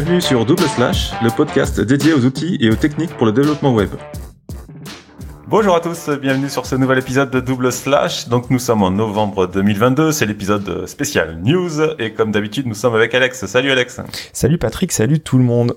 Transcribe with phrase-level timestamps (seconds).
[0.00, 3.74] Bienvenue sur Double Slash, le podcast dédié aux outils et aux techniques pour le développement
[3.74, 3.90] web.
[5.48, 8.28] Bonjour à tous, bienvenue sur ce nouvel épisode de Double Slash.
[8.28, 12.94] Donc nous sommes en novembre 2022, c'est l'épisode spécial news et comme d'habitude nous sommes
[12.94, 13.44] avec Alex.
[13.46, 14.00] Salut Alex.
[14.32, 15.74] Salut Patrick, salut tout le monde.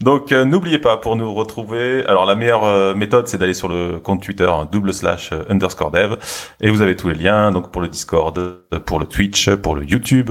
[0.00, 2.04] Donc euh, n'oubliez pas pour nous retrouver.
[2.06, 5.44] Alors la meilleure euh, méthode c'est d'aller sur le compte Twitter hein, double slash euh,
[5.48, 6.16] underscore dev
[6.60, 8.38] et vous avez tous les liens donc pour le Discord,
[8.84, 10.30] pour le Twitch, pour le YouTube,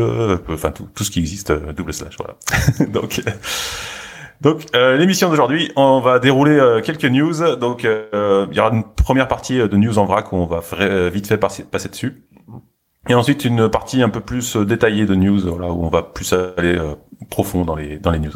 [0.49, 2.35] enfin tout, ce qui existe double slash voilà.
[4.41, 7.55] donc l'émission d'aujourd'hui, on va dérouler quelques news.
[7.55, 10.61] Donc il y aura une première partie de news en vrac où on va
[11.09, 12.23] vite fait passer, passer dessus.
[13.07, 16.33] Et ensuite une partie un peu plus détaillée de news voilà, où on va plus
[16.33, 16.77] aller
[17.29, 18.33] profond dans les dans les news.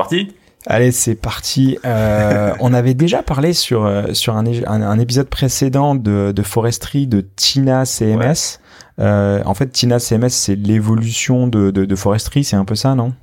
[0.00, 0.34] Parti
[0.66, 1.78] Allez, c'est parti.
[1.86, 7.06] Euh, on avait déjà parlé sur euh, sur un, un, épisode précédent de, de foresterie
[7.06, 8.60] de Tina CMS.
[8.98, 12.94] Euh, en fait, Tina CMS, c'est l'évolution de, de, de foresterie, c'est un peu ça,
[12.94, 13.14] non?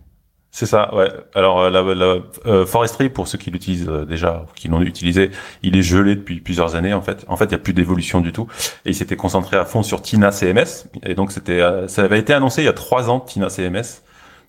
[0.50, 1.12] C'est ça, ouais.
[1.36, 5.30] Alors la, la foresterie, pour ceux qui l'utilisent déjà, qui l'ont utilisé,
[5.62, 7.26] il est gelé depuis plusieurs années en fait.
[7.28, 8.48] En fait, il n'y a plus d'évolution du tout.
[8.86, 10.88] Et il s'était concentré à fond sur Tina CMS.
[11.04, 14.02] Et donc c'était, ça avait été annoncé il y a trois ans Tina CMS.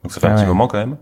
[0.02, 0.96] Donc ça fait un ah petit moment quand même.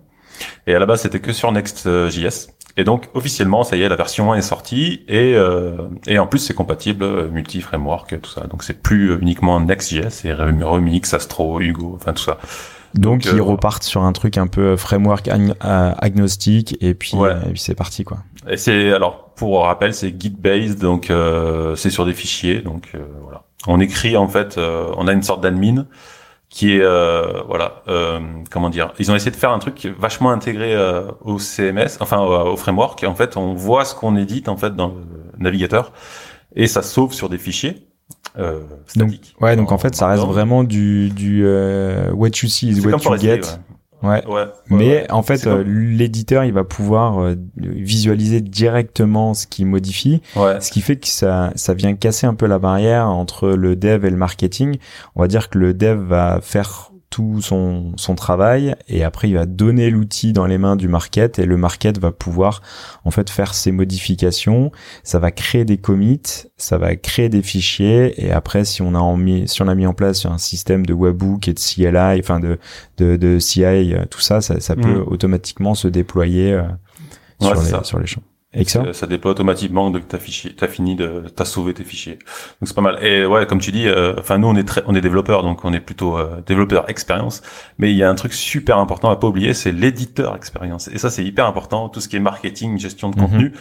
[0.67, 2.48] Et à la base, c'était que sur Next.js.
[2.79, 6.27] Et donc officiellement, ça y est, la version 1 est sortie et euh, et en
[6.27, 8.42] plus c'est compatible euh, multi framework tout ça.
[8.48, 12.39] Donc c'est plus euh, uniquement Next.js et Remix, Astro, Hugo, enfin tout ça.
[12.95, 15.29] Donc, ils repartent sur un truc un peu framework
[15.61, 18.19] agnostique et puis, et puis c'est parti quoi.
[18.48, 21.12] Et c'est alors pour rappel c'est Git based donc
[21.75, 22.92] c'est sur des fichiers donc
[23.23, 23.42] voilà.
[23.67, 25.87] On écrit en fait on a une sorte d'admin
[26.57, 28.19] qui est euh, voilà euh,
[28.51, 32.19] comment dire ils ont essayé de faire un truc vachement intégré euh, au CMS enfin
[32.19, 34.95] au, framework et en fait on voit ce qu'on édite en fait dans le
[35.39, 35.93] navigateur
[36.55, 37.87] et ça sauve sur des fichiers
[38.39, 39.35] euh, statiques.
[39.35, 42.81] Donc, ouais donc en fait ça reste vraiment du du euh, what you see is
[42.81, 43.76] what you get Ouais.
[44.71, 50.70] Mais en fait, euh, l'éditeur, il va pouvoir euh, visualiser directement ce qu'il modifie, ce
[50.70, 54.11] qui fait que ça, ça vient casser un peu la barrière entre le dev et
[54.11, 54.77] le marketing.
[55.14, 59.34] On va dire que le dev va faire tout son, son travail et après il
[59.34, 62.62] va donner l'outil dans les mains du market et le market va pouvoir
[63.05, 64.72] en fait faire ses modifications.
[65.02, 66.06] Ça va créer des commits
[66.56, 69.86] ça va créer des fichiers et après si on a mis si on a mis
[69.86, 72.58] en place un système de webhook et de CLI enfin de
[72.98, 76.62] de, de CI euh, tout ça ça, ça peut automatiquement se déployer euh,
[77.40, 78.23] sur, les, sur les champs
[78.64, 82.14] ça, ça déploie automatiquement dès que t'as fichier, t'as fini de, t'as sauvé tes fichiers.
[82.14, 83.05] Donc c'est pas mal.
[83.05, 85.64] Et ouais, comme tu dis, euh, enfin nous on est très, on est développeurs, donc
[85.64, 87.42] on est plutôt euh, développeur expérience.
[87.78, 90.89] Mais il y a un truc super important à pas oublier, c'est l'éditeur expérience.
[90.89, 91.89] Et ça c'est hyper important.
[91.89, 93.52] Tout ce qui est marketing, gestion de contenu,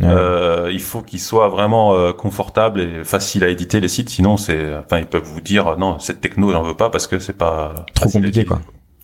[0.00, 0.08] mhm.
[0.08, 4.10] euh, il faut qu'il soit vraiment euh, confortable et facile à éditer les sites.
[4.10, 7.18] Sinon c'est, enfin ils peuvent vous dire non cette techno j'en veux pas parce que
[7.18, 8.60] c'est pas trop compliqué quoi.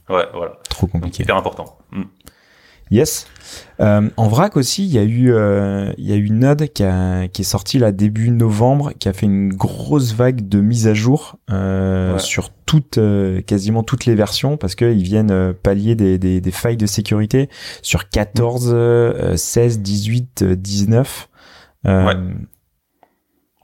[0.09, 0.53] Ouais, voilà.
[0.69, 1.23] Trop compliqué.
[1.23, 1.79] hyper important.
[1.91, 2.03] Mm.
[2.91, 3.27] Yes.
[3.81, 6.85] Euh, en vrac aussi, il y a eu euh, il y a eu Node qui,
[6.85, 10.87] a, qui est sorti là début novembre, qui a fait une grosse vague de mise
[10.87, 15.97] à jour euh, sur toutes euh, quasiment toutes les versions parce qu'ils viennent euh, pallier
[15.97, 17.49] des, des, des, failles de sécurité
[17.83, 21.29] sur 14, 16, 18, 19.
[21.85, 22.15] Ouais.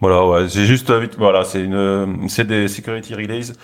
[0.00, 3.54] Voilà, ouais, j'ai juste voilà, c'est une c'est des security release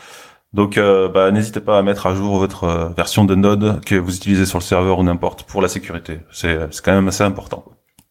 [0.55, 3.95] donc, euh, bah, n'hésitez pas à mettre à jour votre euh, version de Node que
[3.97, 6.21] vous utilisez sur le serveur ou n'importe pour la sécurité.
[6.33, 7.65] C'est c'est quand même assez important.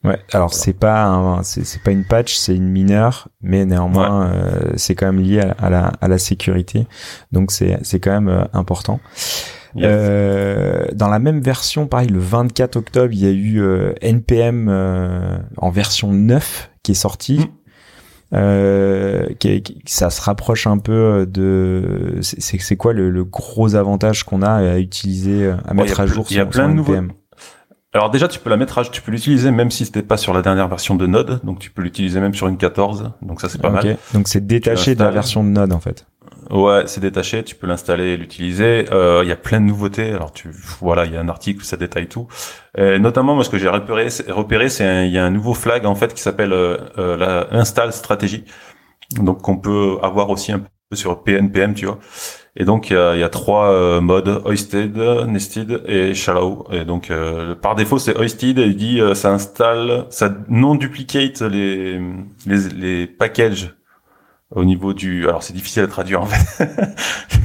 [0.03, 0.19] Ouais.
[0.31, 5.07] Alors c'est pas c'est pas une patch, c'est une mineure, mais néanmoins euh, c'est quand
[5.07, 6.85] même lié à, la à la sécurité.
[7.31, 8.99] Donc c'est c'est quand même important.
[9.73, 13.63] dans la même version, pareil, le 24 octobre, il y a eu
[14.01, 14.69] NPM
[15.57, 17.39] en version 9 qui est sorti.
[17.39, 17.56] Mm.
[18.33, 19.25] Euh,
[19.85, 24.79] ça se rapproche un peu de c'est c'est quoi le, gros avantage qu'on a à
[24.79, 26.95] utiliser à mettre à jour il y a plein de nouveaux
[27.93, 30.33] alors déjà tu peux la mettre à tu peux l'utiliser même si c'était pas sur
[30.33, 33.47] la dernière version de Node donc tu peux l'utiliser même sur une 14 donc ça
[33.47, 33.97] c'est pas mal.
[34.13, 36.05] donc c'est détaché de la version de Node en fait
[36.49, 38.85] Ouais, c'est détaché, tu peux l'installer et l'utiliser.
[38.91, 40.11] Euh, il y a plein de nouveautés.
[40.11, 40.49] Alors tu
[40.79, 42.27] voilà, il y a un article où ça détaille tout.
[42.77, 45.95] Et notamment, moi, ce que j'ai repéré, c'est il y a un nouveau flag en
[45.95, 48.45] fait qui s'appelle euh, euh, la install stratégie.
[49.17, 51.99] Donc qu'on peut avoir aussi un peu sur PNPM, tu vois.
[52.55, 54.97] Et donc il y a, trois modes hoisted,
[55.27, 56.65] nested et shallow.
[56.71, 57.11] Et donc
[57.61, 62.01] par défaut c'est hoisted il dit ça installe, ça non duplicate les
[62.47, 63.77] les, les packages
[64.51, 66.65] au niveau du alors c'est difficile à traduire en fait.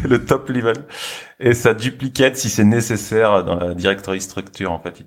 [0.09, 0.77] Le top level.
[1.41, 5.05] Et ça duplicate si c'est nécessaire dans la directory structure en fait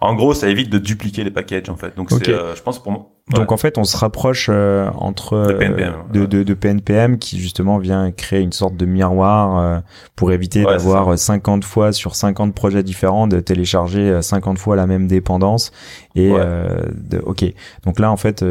[0.00, 1.94] En gros, ça évite de dupliquer les packages en fait.
[1.94, 3.10] Donc c'est, euh, je pense pour moi.
[3.30, 7.38] Donc en fait, on se rapproche euh, entre de PNPM, de, de, de, PNPM qui
[7.38, 9.80] justement vient créer une sorte de miroir euh,
[10.16, 15.06] pour éviter d'avoir 50 fois sur 50 projets différents de télécharger 50 fois la même
[15.06, 15.70] dépendance
[16.14, 17.44] et de, ok.
[17.84, 18.42] Donc là en fait,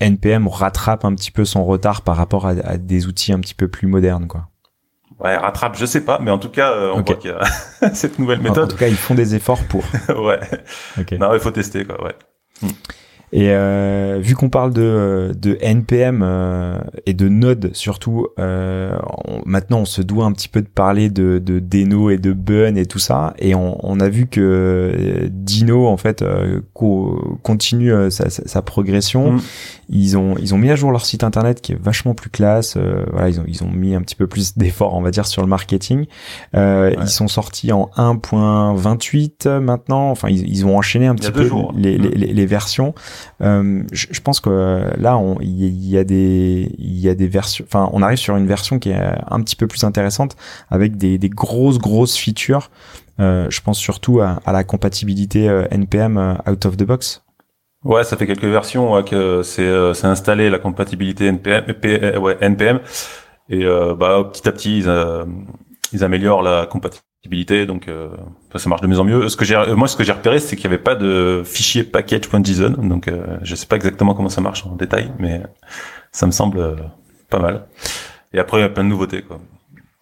[0.00, 3.54] NPM rattrape un petit peu son retard par rapport à, à des outils un petit
[3.54, 4.48] peu plus modernes quoi.
[5.20, 7.94] Ouais, rattrape, je sais pas, mais en tout cas, euh, on voit qu'il y a
[7.94, 8.64] cette nouvelle méthode.
[8.64, 9.84] En, tout cas, ils font des efforts pour.
[10.08, 10.40] ouais.
[11.18, 12.14] Non, il faut tester, quoi, ouais.
[12.62, 12.68] Hmm.
[13.34, 18.96] Et euh, vu qu'on parle de, de NPM euh, et de Node surtout, euh,
[19.44, 22.76] maintenant on se doit un petit peu de parler de, de Deno et de Bun
[22.76, 23.34] et tout ça.
[23.40, 26.24] Et on, on a vu que Dino en fait
[26.74, 29.32] continue sa, sa, progression.
[29.32, 29.40] Mm.
[29.88, 32.76] Ils ont ils ont mis à jour leur site internet qui est vachement plus classe.
[32.76, 35.42] voilà, ils ont ils ont mis un petit peu plus d'efforts on va dire sur
[35.42, 36.06] le marketing.
[36.54, 40.10] Ils sont sortis en 1.28 maintenant.
[40.10, 42.94] Enfin ils, ils ont enchaîné un petit peu les, les, les, les versions.
[43.40, 47.64] Euh, je, je, pense que là, il y, a des, il y a des versions.
[47.66, 49.00] Enfin, on arrive sur une version qui est
[49.30, 50.36] un petit peu plus intéressante
[50.70, 52.70] avec des, des grosses grosses features.
[53.20, 57.23] Euh, je pense surtout à, à la compatibilité euh, NPM euh, out of the box.
[57.84, 61.64] Ouais, ça fait quelques versions que c'est c'est installé la compatibilité NPM,
[62.22, 62.80] ouais, NPM
[63.50, 64.90] et bah petit à petit ils,
[65.92, 67.04] ils améliorent la compatibilité
[67.66, 68.08] donc euh,
[68.54, 69.28] ça marche de mieux en mieux.
[69.28, 71.84] Ce que j'ai, moi, ce que j'ai repéré, c'est qu'il n'y avait pas de fichier
[71.84, 75.42] package.json, donc euh, je sais pas exactement comment ça marche en détail, mais
[76.12, 76.76] ça me semble euh,
[77.30, 77.66] pas mal.
[78.32, 79.40] Et après, il y a plein de nouveautés, quoi.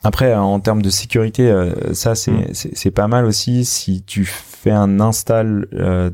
[0.04, 2.14] Après, en termes de sécurité, euh, ça mm.
[2.52, 5.66] c'est c'est pas mal aussi si tu fais un install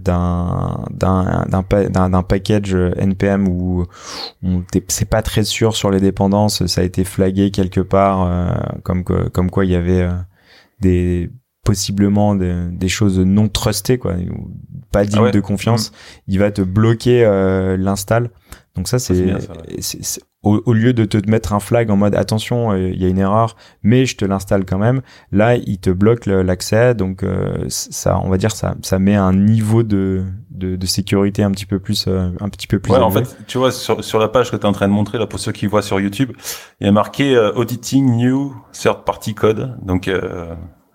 [0.03, 3.87] d'un d'un d'un d'un package npm où,
[4.43, 8.53] où c'est pas très sûr sur les dépendances, ça a été flagué quelque part
[8.83, 10.09] comme comme quoi il y avait
[10.81, 11.31] des
[11.69, 14.15] possiblement des, choses non trustées quoi
[14.91, 15.95] pas dignes ah de confiance mm.
[16.29, 18.31] il va te bloquer euh, l'install
[18.75, 19.35] donc ça c'est
[20.49, 23.19] au, lieu de te mettre un flag en mode attention euh, il y a une
[23.19, 25.03] erreur mais je te l'installe quand même
[25.33, 29.33] là il te bloque l'accès donc euh, ça on va dire ça ça met un
[29.33, 33.11] niveau de de, de sécurité un petit peu plus un petit peu plus ouais, en
[33.11, 35.27] fait tu vois sur, sur la page que tu es en train de montrer là
[35.27, 36.33] pour ceux qui voient sur YouTube
[36.81, 40.11] il y a marqué auditing new third party code donc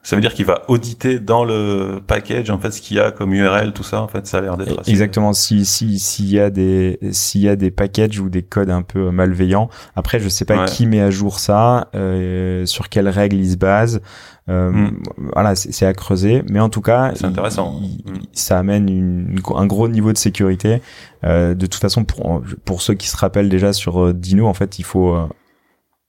[0.03, 3.11] ça veut dire qu'il va auditer dans le package en fait ce qu'il y a
[3.11, 4.01] comme URL, tout ça.
[4.01, 4.88] En fait, ça a l'air d'être.
[4.88, 5.31] Exactement.
[5.31, 8.81] Si si s'il y a des s'il y a des packages ou des codes un
[8.81, 9.69] peu malveillants.
[9.95, 13.55] Après, je sais pas qui met à jour ça, euh, sur quelles règles il se
[13.55, 14.01] base.
[14.50, 15.03] Euh, hmm.
[15.33, 16.44] Voilà, c'est à creuser.
[16.50, 17.79] Mais en tout cas, c'est intéressant.
[17.79, 18.19] Hmm.
[18.33, 20.81] ça amène une, un gros niveau de sécurité.
[21.23, 24.53] Euh, de toute façon, pour pour ceux qui se rappellent déjà sur euh, Dino, en
[24.53, 25.27] fait, il faut euh,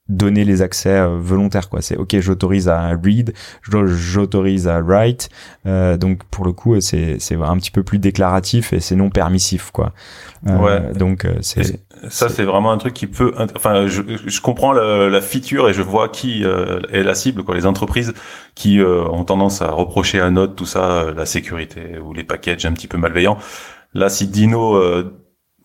[0.07, 1.81] donner les accès euh, volontaires quoi.
[1.81, 5.29] C'est ok j'autorise à read j'autorise à write
[5.65, 9.09] euh, donc pour le coup c'est c'est un petit peu plus déclaratif et c'est non
[9.09, 9.93] permissif quoi.
[10.47, 10.93] Euh, ouais.
[10.93, 15.09] donc euh, c'est ça c'est vraiment un truc qui peut enfin je, je comprends la,
[15.09, 17.55] la feature et je vois qui est la cible quoi.
[17.55, 18.13] Les entreprises
[18.53, 22.73] qui ont tendance à reprocher à Node tout ça la sécurité ou les packages un
[22.73, 23.39] petit peu malveillants.
[23.95, 24.79] Là si Dino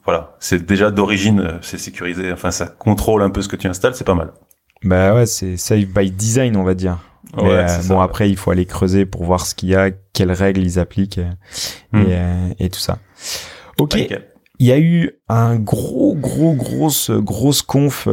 [0.04, 2.32] voilà, c'est déjà d'origine, euh, c'est sécurisé.
[2.32, 4.32] Enfin, ça contrôle un peu ce que tu installes, c'est pas mal.
[4.82, 6.98] Bah ouais, c'est save by design, on va dire.
[7.38, 10.62] Euh, bon, après, il faut aller creuser pour voir ce qu'il y a, quelles règles
[10.62, 11.28] ils appliquent et,
[11.92, 12.04] hmm.
[12.08, 12.98] euh, et, tout ça.
[13.78, 13.96] Ok.
[14.58, 18.06] Il y a eu un gros, gros, grosse, grosse conf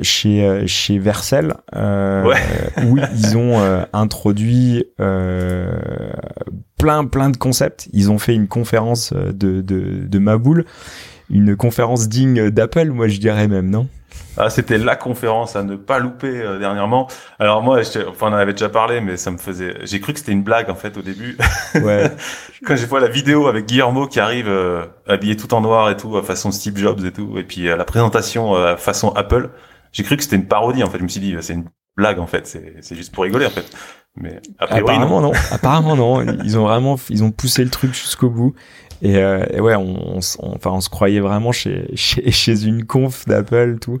[0.00, 2.36] chez chez Vercel ouais.
[2.86, 7.90] où ils ont introduit plein, plein de concepts.
[7.92, 10.64] Ils ont fait une conférence de de, de Maboul
[11.34, 13.88] une conférence digne d'Apple, moi je dirais même, non?
[14.36, 17.08] Ah, c'était la conférence à ne pas louper euh, dernièrement.
[17.38, 19.74] Alors moi, enfin, on en avait déjà parlé, mais ça me faisait.
[19.82, 21.36] J'ai cru que c'était une blague en fait au début.
[21.74, 22.08] Ouais.
[22.64, 25.96] Quand j'ai vu la vidéo avec Guillermo qui arrive euh, habillé tout en noir et
[25.96, 29.50] tout, façon Steve Jobs et tout, et puis à la présentation façon Apple,
[29.90, 30.98] j'ai cru que c'était une parodie en fait.
[30.98, 31.64] Je me suis dit, c'est une
[31.96, 32.46] blague en fait.
[32.46, 33.68] C'est juste pour rigoler en fait.
[34.16, 35.32] Mais apparemment non.
[35.50, 36.22] Apparemment non.
[36.44, 38.54] Ils ont vraiment, ils ont poussé le truc jusqu'au bout.
[39.02, 43.78] Et, euh, ouais, on, enfin, on se croyait vraiment chez, chez, chez une conf d'Apple,
[43.78, 43.98] tout.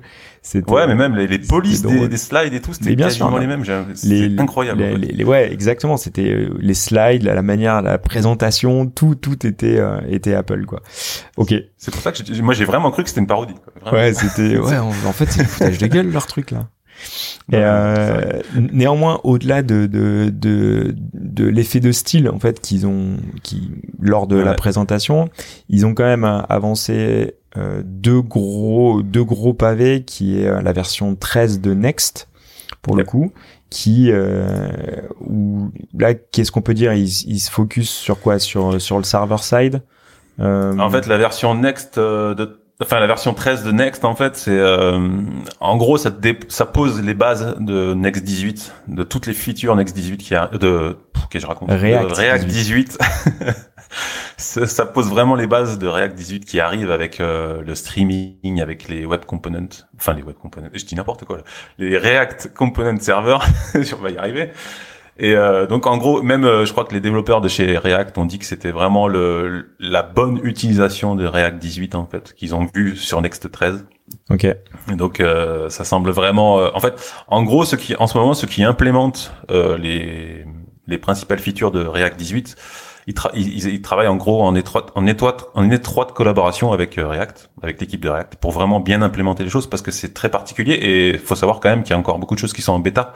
[0.68, 3.46] Ouais, mais même les, les polices des, des, slides et tout, c'était bien sûr, les
[3.46, 3.64] mêmes.
[3.94, 4.82] C'est incroyable.
[4.82, 5.96] Les, ouais, exactement.
[5.96, 10.64] C'était euh, les slides, la, la, manière, la présentation, tout, tout était euh, était Apple,
[10.64, 10.80] quoi.
[11.36, 11.54] Ok.
[11.76, 13.54] C'est pour ça que moi j'ai vraiment cru que c'était une parodie.
[13.82, 13.92] Quoi.
[13.92, 14.58] Ouais, c'était.
[14.58, 16.68] ouais, en, en fait, c'est le foutage de gueule leur truc là.
[17.52, 23.16] Et euh, néanmoins, au-delà de, de, de, de l'effet de style en fait qu'ils ont,
[23.42, 23.70] qui
[24.00, 25.28] lors de la présentation,
[25.68, 30.72] ils ont quand même avancé euh, deux gros deux gros pavés qui est euh, la
[30.72, 32.28] version 13 de Next
[32.82, 33.32] pour le coup,
[33.70, 34.70] qui euh,
[35.20, 36.92] où là qu'est-ce qu'on peut dire?
[36.92, 38.38] Il, il, se focus sur quoi?
[38.38, 39.82] Sur sur le server side?
[40.40, 40.76] Euh...
[40.78, 44.36] en fait la version next euh, de enfin la version 13 de Next en fait
[44.36, 44.98] c'est euh,
[45.60, 46.10] en gros ça,
[46.48, 50.48] ça pose les bases de Next 18 de toutes les features Next 18 qui a
[50.48, 50.96] de
[51.34, 51.70] que je raconte?
[51.70, 52.98] React, React 18,
[54.36, 58.88] ça, pose vraiment les bases de React 18 qui arrive avec euh, le streaming avec
[58.88, 61.42] les web components enfin les web components je dis n'importe quoi là.
[61.78, 63.38] les React component server
[63.74, 64.52] on va y arriver
[65.16, 68.18] et euh, donc en gros, même euh, je crois que les développeurs de chez React
[68.18, 72.54] ont dit que c'était vraiment le, la bonne utilisation de React 18 en fait qu'ils
[72.54, 73.86] ont vu sur Next 13.
[74.30, 74.44] Ok.
[74.44, 76.94] Et donc euh, ça semble vraiment, en fait,
[77.28, 80.44] en gros, ce qui en ce moment, ceux qui implémentent les
[80.86, 82.56] les principales features de React 18,
[83.06, 87.80] ils, ils, travaillent en gros en étroite, en étroite, en étroite collaboration avec React, avec
[87.80, 91.18] l'équipe de React, pour vraiment bien implémenter les choses parce que c'est très particulier et
[91.18, 93.12] faut savoir quand même qu'il y a encore beaucoup de choses qui sont en bêta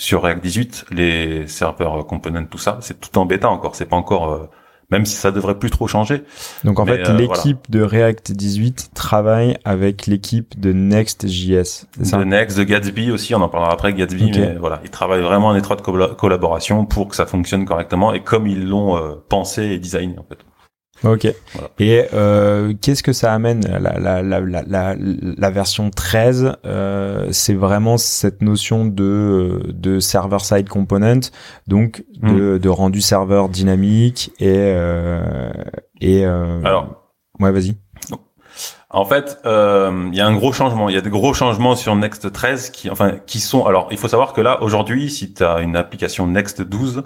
[0.00, 3.76] sur React 18, les serveurs components, tout ça, c'est tout en bêta encore.
[3.76, 4.48] C'est pas encore, euh,
[4.90, 6.24] même si ça devrait plus trop changer.
[6.64, 11.84] Donc en fait, euh, l'équipe de React 18 travaille avec l'équipe de Next.js.
[11.98, 15.48] De Next, de Gatsby aussi, on en parlera après Gatsby, mais voilà, ils travaillent vraiment
[15.48, 19.78] en étroite collaboration pour que ça fonctionne correctement et comme ils l'ont euh, pensé et
[19.78, 20.38] designé en fait.
[21.04, 21.26] Ok.
[21.78, 27.54] Et euh, qu'est-ce que ça amène la, la, la, la, la version 13 euh, C'est
[27.54, 31.20] vraiment cette notion de, de server-side component,
[31.68, 32.58] donc de, hmm.
[32.58, 35.52] de rendu serveur dynamique et euh,
[36.00, 37.76] et euh, alors ouais vas-y.
[38.92, 40.88] En fait, euh, il y a un gros changement.
[40.88, 43.64] Il y a des gros changements sur Next 13 qui, enfin, qui sont.
[43.64, 47.04] Alors, il faut savoir que là, aujourd'hui, si tu as une application Next 12,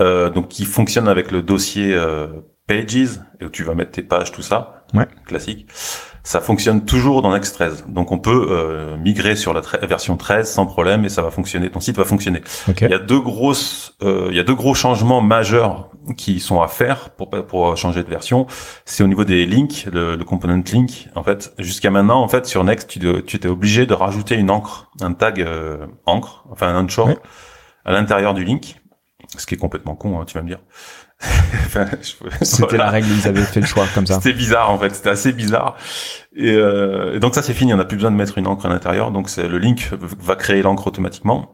[0.00, 2.26] euh, donc qui fonctionne avec le dossier euh,
[2.66, 5.06] Pages, et où tu vas mettre tes pages, tout ça, ouais.
[5.26, 5.66] classique,
[6.22, 7.84] ça fonctionne toujours dans Next 13.
[7.88, 11.70] Donc on peut euh, migrer sur la version 13 sans problème et ça va fonctionner.
[11.70, 12.40] Ton site va fonctionner.
[12.80, 16.62] Il y a deux grosses, euh, il y a deux gros changements majeurs qui sont
[16.62, 18.46] à faire pour pour changer de version.
[18.86, 21.08] C'est au niveau des links, le, le component link.
[21.14, 24.50] En fait, jusqu'à maintenant, en fait, sur Next, tu tu étais obligé de rajouter une
[24.50, 27.10] encre, un tag euh, encre, enfin un anchor
[27.84, 28.80] à l'intérieur du link,
[29.36, 30.60] ce qui est complètement con, hein, tu vas me dire.
[32.42, 34.14] c'était la règle, ils avaient fait le choix comme ça.
[34.14, 35.76] C'était bizarre en fait, c'était assez bizarre.
[36.36, 38.66] Et, euh, et, donc ça c'est fini, on n'a plus besoin de mettre une encre
[38.66, 39.90] à l'intérieur, donc c'est le link
[40.20, 41.50] va créer l'encre automatiquement.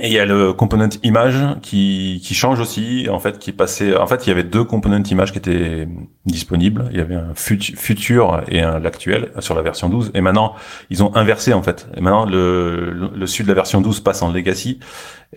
[0.00, 3.96] Et il y a le component image qui, qui change aussi, en fait, qui passait.
[3.96, 5.86] En fait, il y avait deux components image qui étaient
[6.26, 6.88] disponibles.
[6.90, 10.10] Il y avait un futur et un l'actuel sur la version 12.
[10.14, 10.54] Et maintenant,
[10.90, 11.86] ils ont inversé en fait.
[11.96, 14.80] Et maintenant, le, le, le de la version 12 passe en legacy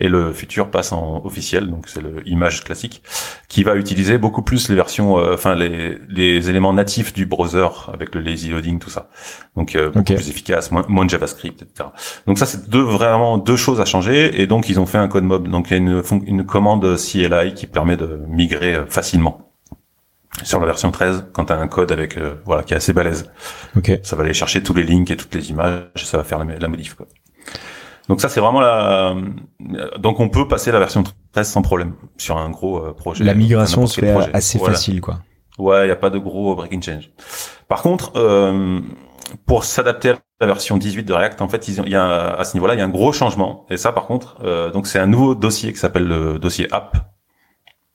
[0.00, 3.02] et le futur passe en officiel, donc c'est le image classique,
[3.48, 7.68] qui va utiliser beaucoup plus les versions, euh, enfin les, les éléments natifs du browser
[7.92, 9.10] avec le lazy loading, tout ça.
[9.56, 11.90] Donc euh, beaucoup plus efficace, moins, moins, de JavaScript, etc.
[12.26, 15.08] Donc ça c'est deux vraiment deux choses à changer et donc ils ont fait un
[15.08, 15.48] code mob.
[15.48, 19.52] Donc il y a une, une commande CLI qui permet de migrer euh, facilement
[20.44, 23.28] sur la version 13 quand tu as un code avec voilà qui est assez balèze.
[23.76, 23.98] Okay.
[24.04, 26.58] Ça va aller chercher tous les links et toutes les images, ça va faire la,
[26.58, 27.06] la modif quoi.
[28.08, 29.14] Donc ça c'est vraiment la
[29.98, 33.24] donc on peut passer la version 13 sans problème sur un gros euh, projet.
[33.24, 35.20] La migration se fait assez facile quoi.
[35.58, 37.10] Ouais, il y a pas de gros breaking change.
[37.68, 38.80] Par contre euh,
[39.46, 42.54] pour s'adapter à la version 18 de React, en fait, il y a à ce
[42.54, 43.66] niveau-là, il y a un gros changement.
[43.70, 46.96] Et ça, par contre, euh, donc c'est un nouveau dossier qui s'appelle le dossier app.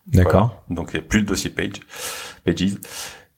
[0.07, 0.63] D'accord.
[0.69, 1.79] Donc il n'y a plus de dossier page,
[2.43, 2.75] pages.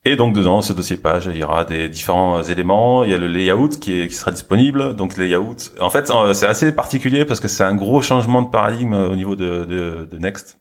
[0.06, 3.02] Et donc dedans, ce dossier page, il y aura des différents éléments.
[3.02, 4.94] Il y a le layout qui, est, qui sera disponible.
[4.94, 8.94] Donc layout, en fait, c'est assez particulier parce que c'est un gros changement de paradigme
[8.94, 10.60] au niveau de, de, de Next.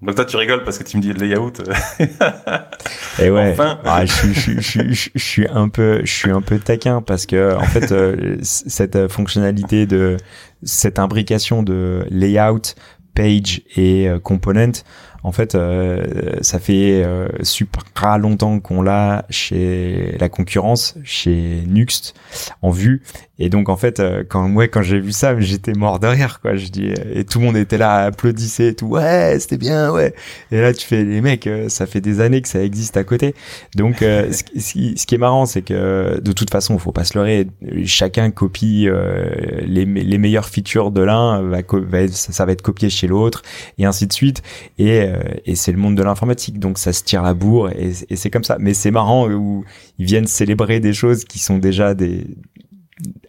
[0.00, 1.54] Donc toi tu rigoles parce que tu me dis le layout.
[3.20, 3.50] Et ouais.
[3.50, 3.80] Enfin.
[3.84, 7.56] Ah, je, je, je, je, suis un peu, je suis un peu taquin parce que
[7.56, 10.18] en fait euh, cette fonctionnalité de
[10.62, 12.74] cette imbrication de layout,
[13.14, 14.84] page et euh, component,
[15.24, 16.04] en fait, euh,
[16.42, 22.14] ça fait euh, super longtemps qu'on l'a chez la concurrence, chez Nuxt,
[22.60, 23.02] en vue.
[23.38, 26.40] Et donc, en fait, euh, quand moi, quand j'ai vu ça, j'étais mort de rire,
[26.42, 26.56] quoi.
[26.56, 28.86] Je dis, et tout le monde était là, applaudissait et tout.
[28.86, 30.14] Ouais, c'était bien, ouais.
[30.52, 33.34] Et là, tu fais, les mecs, ça fait des années que ça existe à côté.
[33.76, 37.48] Donc, ce, ce, qui est marrant, c'est que de toute façon, faut pas se leurrer.
[37.86, 38.88] Chacun copie
[39.66, 43.42] les, les meilleures features de l'un, va, va, ça va être copié chez l'autre,
[43.78, 44.42] et ainsi de suite.
[44.78, 45.13] Et euh,
[45.44, 48.44] et c'est le monde de l'informatique, donc ça se tire la bourre et, c'est comme
[48.44, 48.56] ça.
[48.60, 49.64] Mais c'est marrant où
[49.98, 52.26] ils viennent célébrer des choses qui sont déjà des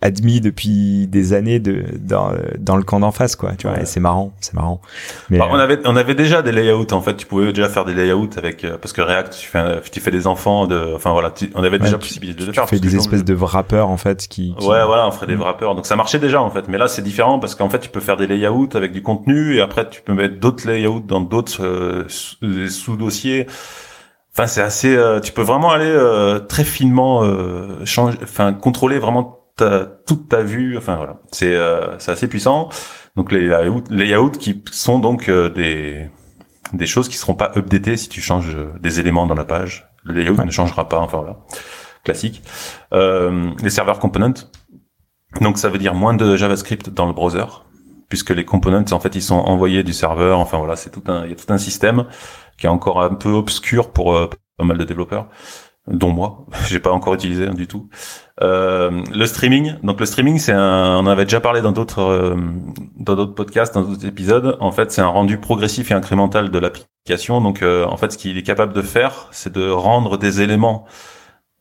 [0.01, 3.85] admis depuis des années de dans, dans le camp d'en face quoi tu vois et
[3.85, 4.81] c'est marrant c'est marrant
[5.29, 7.85] mais bah, on avait on avait déjà des layouts en fait tu pouvais déjà faire
[7.85, 11.11] des layouts avec euh, parce que React tu fais tu fais des enfants de enfin
[11.11, 13.97] voilà on avait déjà possibilité de tu faire tu fais des espèces de wrappers en
[13.97, 15.41] fait qui, ouais voilà on ferait des mm.
[15.41, 17.89] wrappers donc ça marchait déjà en fait mais là c'est différent parce qu'en fait tu
[17.89, 21.21] peux faire des layouts avec du contenu et après tu peux mettre d'autres layouts dans
[21.21, 22.05] d'autres euh,
[22.69, 23.47] sous-dossiers
[24.37, 24.93] Enfin, c'est assez.
[24.93, 30.29] Euh, tu peux vraiment aller euh, très finement euh, changer, enfin contrôler vraiment ta, toute
[30.29, 30.77] ta vue.
[30.77, 31.57] Enfin voilà, c'est
[31.99, 32.69] c'est assez puissant.
[33.15, 36.09] Donc les layouts, layouts qui sont donc des
[36.73, 39.87] des choses qui seront pas updatées si tu changes des éléments dans la page.
[40.03, 40.99] Le layout ne changera pas.
[40.99, 41.37] Enfin voilà,
[42.03, 42.41] classique.
[42.91, 44.33] les serveurs components.
[45.41, 47.45] Donc ça veut dire moins de JavaScript dans le browser
[48.09, 50.39] puisque les components en fait ils sont envoyés du serveur.
[50.39, 52.05] Enfin voilà, c'est tout un il y a tout un système
[52.57, 55.27] qui est encore un peu obscur pour euh, pas mal de développeurs
[55.87, 57.89] dont moi, j'ai pas encore utilisé hein, du tout.
[58.41, 62.35] Euh, le streaming, donc le streaming, c'est un, on avait déjà parlé dans d'autres, euh,
[62.97, 64.57] dans d'autres podcasts, dans d'autres épisodes.
[64.59, 67.41] En fait, c'est un rendu progressif et incrémental de l'application.
[67.41, 70.85] Donc, euh, en fait, ce qu'il est capable de faire, c'est de rendre des éléments,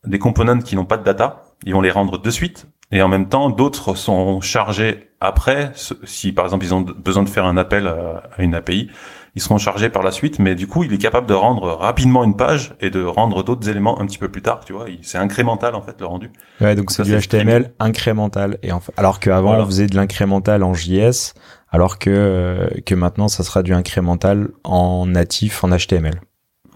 [0.05, 1.43] des components qui n'ont pas de data.
[1.65, 5.71] Ils vont les rendre de suite, et en même temps, d'autres sont chargés après.
[6.03, 8.89] Si par exemple ils ont besoin de faire un appel à une API,
[9.35, 12.23] ils seront chargés par la suite, mais du coup, il est capable de rendre rapidement
[12.23, 14.85] une page et de rendre d'autres éléments un petit peu plus tard, tu vois.
[15.01, 16.31] C'est incrémental, en fait, le rendu.
[16.61, 18.57] Ouais, donc c'est du HTML incrémental.
[18.63, 21.33] Et alors qu'avant, on faisait de l'incrémental en JS,
[21.69, 26.21] alors que, euh, que maintenant, ça sera du incrémental en natif, en HTML.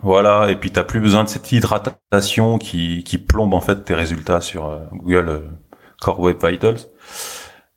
[0.01, 3.94] Voilà, et puis t'as plus besoin de cette hydratation qui, qui plombe en fait tes
[3.94, 5.39] résultats sur euh, Google euh,
[6.01, 6.78] Core Web Vitals.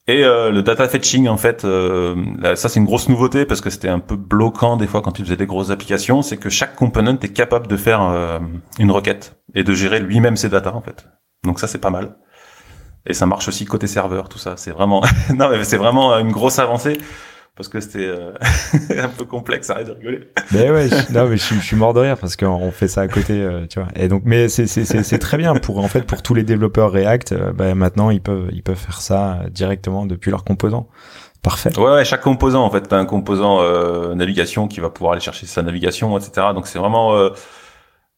[0.09, 2.16] Et euh, le data fetching, en fait, euh,
[2.56, 5.23] ça c'est une grosse nouveauté parce que c'était un peu bloquant des fois quand tu
[5.23, 8.40] faisais des grosses applications, c'est que chaque component est capable de faire euh,
[8.80, 11.06] une requête et de gérer lui-même ses data en fait.
[11.44, 12.16] Donc ça c'est pas mal.
[13.06, 14.56] Et ça marche aussi côté serveur, tout ça.
[14.56, 15.04] C'est vraiment,
[15.37, 16.99] non mais c'est vraiment une grosse avancée
[17.56, 18.32] parce que c'était euh,
[19.02, 20.21] un peu complexe, arrête de rigoler.
[20.52, 23.09] Mais ouais, je, non mais je, suis mort de rire parce qu'on fait ça à
[23.09, 23.88] côté, euh, tu vois.
[23.94, 27.32] Et donc, mais c'est c'est très bien pour en fait pour tous les développeurs React,
[27.32, 30.88] euh, bah, maintenant ils peuvent ils peuvent faire ça directement depuis leur composant.
[31.42, 31.76] Parfait.
[31.76, 33.61] Ouais, ouais, chaque composant en fait, t'as un composant
[34.14, 36.49] navigation qui va pouvoir aller chercher sa navigation, etc.
[36.54, 37.30] Donc c'est vraiment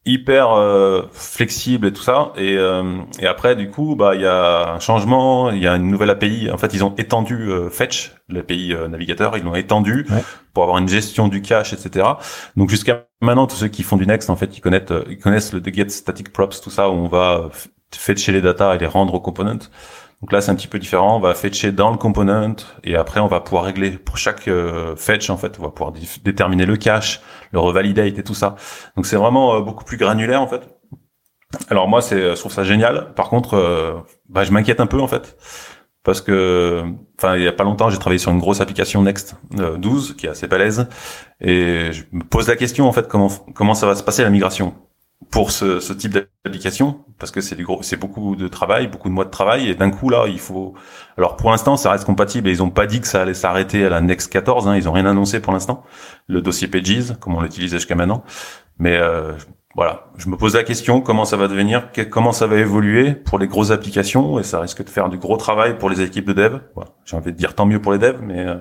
[0.06, 2.32] hyper euh, flexible et tout ça.
[2.37, 5.76] Et, euh, et après du coup bah il y a un changement il y a
[5.76, 9.37] une nouvelle API en fait ils ont étendu euh, Fetch l'API navigateur.
[9.37, 10.06] Ils l'ont étendu
[10.52, 12.07] pour avoir une gestion du cache etc
[12.57, 15.52] donc jusqu'à maintenant tous ceux qui font du Next en fait ils connaissent ils connaissent
[15.52, 17.50] le get static props tout ça où on va
[17.96, 19.68] fetcher les data et les rendre aux components.
[20.20, 21.16] Donc là, c'est un petit peu différent.
[21.16, 24.96] On va fetcher dans le component et après, on va pouvoir régler pour chaque euh,
[24.96, 25.92] fetch, en fait, on va pouvoir
[26.24, 27.20] déterminer le cache,
[27.54, 28.56] le revalidate et tout ça.
[28.96, 30.62] Donc c'est vraiment euh, beaucoup plus granulaire, en fait.
[31.70, 33.14] Alors moi, c'est, je trouve ça génial.
[33.14, 33.94] Par contre, euh,
[34.28, 35.36] bah, je m'inquiète un peu, en fait.
[36.02, 36.84] Parce que,
[37.18, 39.36] enfin, il y a pas longtemps, j'ai travaillé sur une grosse application Next
[39.78, 40.86] 12 qui est assez balèze,
[41.40, 44.28] et je me pose la question en fait comment comment ça va se passer la
[44.28, 44.74] migration?
[45.31, 49.09] Pour ce, ce type d'application parce que c'est du gros, c'est beaucoup de travail, beaucoup
[49.09, 50.74] de mois de travail et d'un coup là il faut.
[51.16, 53.85] Alors pour l'instant ça reste compatible et ils ont pas dit que ça allait s'arrêter
[53.85, 55.85] à la Next 14, hein, ils ont rien annoncé pour l'instant.
[56.27, 58.24] Le dossier Pages comme on l'utilisait jusqu'à maintenant,
[58.79, 59.33] mais euh,
[59.74, 63.40] voilà, je me pose la question comment ça va devenir, comment ça va évoluer pour
[63.40, 66.33] les grosses applications et ça risque de faire du gros travail pour les équipes de
[66.33, 66.59] dev.
[67.05, 68.57] J'ai envie de dire tant mieux pour les devs, mais euh,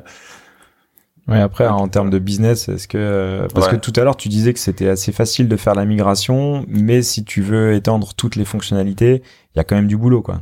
[1.27, 4.27] Ouais, après, en termes de business, est-ce que euh, parce que tout à l'heure tu
[4.27, 8.35] disais que c'était assez facile de faire la migration, mais si tu veux étendre toutes
[8.35, 10.41] les fonctionnalités, il y a quand même du boulot, quoi.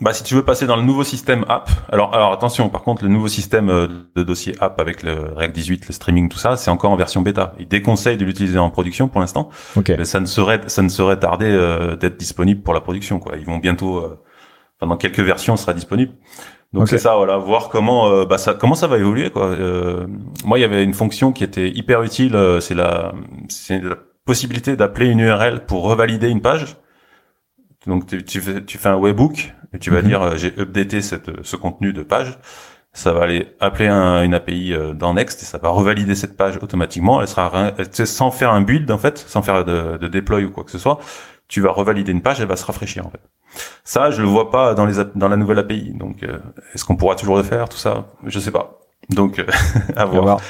[0.00, 3.04] Bah, si tu veux passer dans le nouveau système app, alors, alors attention, par contre,
[3.04, 6.56] le nouveau système euh, de dossier app avec le React 18, le streaming, tout ça,
[6.56, 7.54] c'est encore en version bêta.
[7.58, 9.50] Il déconseille de l'utiliser en production pour l'instant.
[9.76, 9.96] Okay.
[9.96, 13.36] Mais ça ne serait, ça ne serait tardé euh, d'être disponible pour la production, quoi.
[13.38, 14.18] Ils vont bientôt, euh,
[14.80, 16.12] dans quelques versions, sera disponible.
[16.74, 19.46] Donc c'est ça, voilà, voir comment euh, bah ça comment ça va évoluer quoi.
[19.46, 20.08] Euh,
[20.44, 23.14] moi, il y avait une fonction qui était hyper utile, euh, c'est la
[23.48, 26.76] c'est la possibilité d'appeler une URL pour revalider une page.
[27.86, 30.08] Donc tu, tu, fais, tu fais un webhook et tu vas mhm.
[30.08, 32.38] dire j'ai updaté cette ce contenu de page.
[32.92, 36.58] Ça va aller appeler un, une API dans Next et ça va revalider cette page
[36.60, 37.20] automatiquement.
[37.20, 40.64] Elle sera sans faire un build en fait, sans faire de, de deploy ou quoi
[40.64, 40.98] que ce soit.
[41.46, 43.20] Tu vas revalider une page, elle va se rafraîchir en fait.
[43.84, 45.92] Ça, je le vois pas dans les dans la nouvelle API.
[45.94, 46.38] Donc, euh,
[46.74, 48.06] est-ce qu'on pourra toujours le faire tout ça?
[48.24, 48.80] Je sais pas.
[49.10, 49.46] Donc, euh,
[49.96, 50.40] à voir.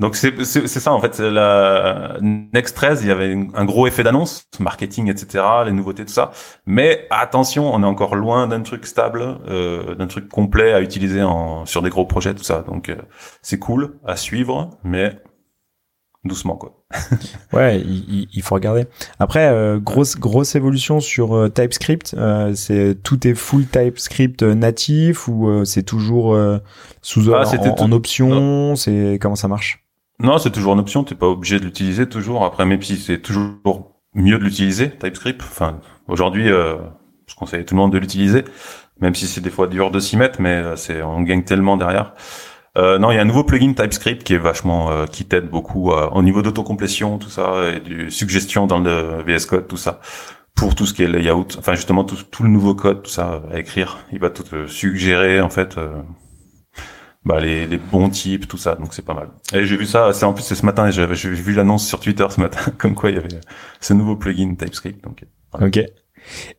[0.00, 1.20] Donc c'est c'est ça en fait.
[1.20, 6.12] La Next 13, il y avait un gros effet d'annonce, marketing, etc., les nouveautés, tout
[6.12, 6.32] ça.
[6.66, 11.22] Mais attention, on est encore loin d'un truc stable, euh, d'un truc complet à utiliser
[11.22, 12.64] en sur des gros projets, tout ça.
[12.66, 12.92] Donc
[13.40, 15.16] c'est cool à suivre, mais
[16.24, 16.84] doucement quoi.
[17.52, 18.86] ouais, il, faut regarder.
[19.18, 22.14] Après, euh, grosse grosse évolution sur euh, TypeScript.
[22.16, 26.38] Euh, c'est tout est full TypeScript natif ou c'est toujours
[27.02, 27.44] sous ah,
[27.78, 28.76] en, option?
[28.76, 29.84] C'est comment ça marche?
[30.20, 31.04] Non, c'est toujours en option.
[31.04, 32.44] T'es pas obligé de l'utiliser toujours.
[32.44, 35.42] Après, même si c'est toujours mieux de l'utiliser TypeScript.
[35.42, 38.44] Enfin, aujourd'hui, je conseille tout le monde de l'utiliser,
[39.00, 42.14] même si c'est des fois dur de s'y mettre, mais c'est on gagne tellement derrière.
[42.76, 45.48] Euh, non, il y a un nouveau plugin TypeScript qui est vachement, euh, qui t'aide
[45.48, 49.76] beaucoup euh, au niveau d'autocomplétion, tout ça, et du suggestion dans le VS Code, tout
[49.76, 50.00] ça,
[50.56, 51.46] pour tout ce qui est layout.
[51.58, 54.66] Enfin, justement, tout, tout le nouveau code, tout ça à écrire, il va tout te
[54.66, 55.78] suggérer en fait.
[57.24, 59.28] bah, les, les, bons types, tout ça, donc c'est pas mal.
[59.52, 62.26] Et j'ai vu ça, c'est en plus c'est ce matin, j'ai vu l'annonce sur Twitter
[62.28, 63.28] ce matin, comme quoi il y avait
[63.80, 65.02] ce nouveau plugin TypeScript.
[65.04, 65.24] Donc,
[65.60, 65.78] Ok.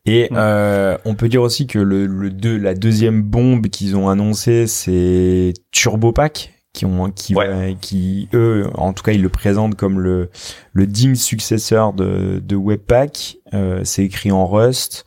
[0.04, 4.08] Et euh, on peut dire aussi que le, le deux, la deuxième bombe qu'ils ont
[4.08, 7.34] annoncé, c'est TurboPack qui ont qui
[7.80, 10.28] qui eux en tout cas ils le présentent comme le
[10.74, 15.04] le digne successeur de de Webpack euh, c'est écrit en Rust.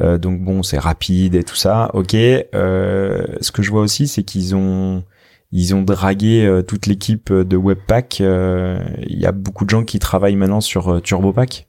[0.00, 1.90] Euh, donc bon c'est rapide et tout ça.
[1.94, 2.14] Ok.
[2.14, 5.04] Euh, ce que je vois aussi c'est qu'ils ont
[5.52, 9.98] ils ont dragué euh, toute l'équipe de Webpack il y a beaucoup de gens qui
[9.98, 11.68] travaillent maintenant sur TurboPack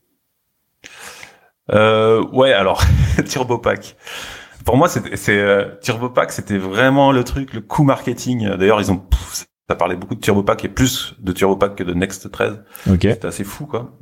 [1.74, 2.84] euh, ouais, alors
[3.26, 3.96] TurboPack.
[4.66, 8.56] Pour moi, c'est euh, TurboPack, c'était vraiment le truc, le coup marketing.
[8.56, 9.04] D'ailleurs, ils ont
[9.70, 12.64] ça parlait beaucoup de TurboPack et plus de TurboPack que de Next 13.
[12.90, 13.00] Ok.
[13.02, 13.98] C'était assez fou, quoi.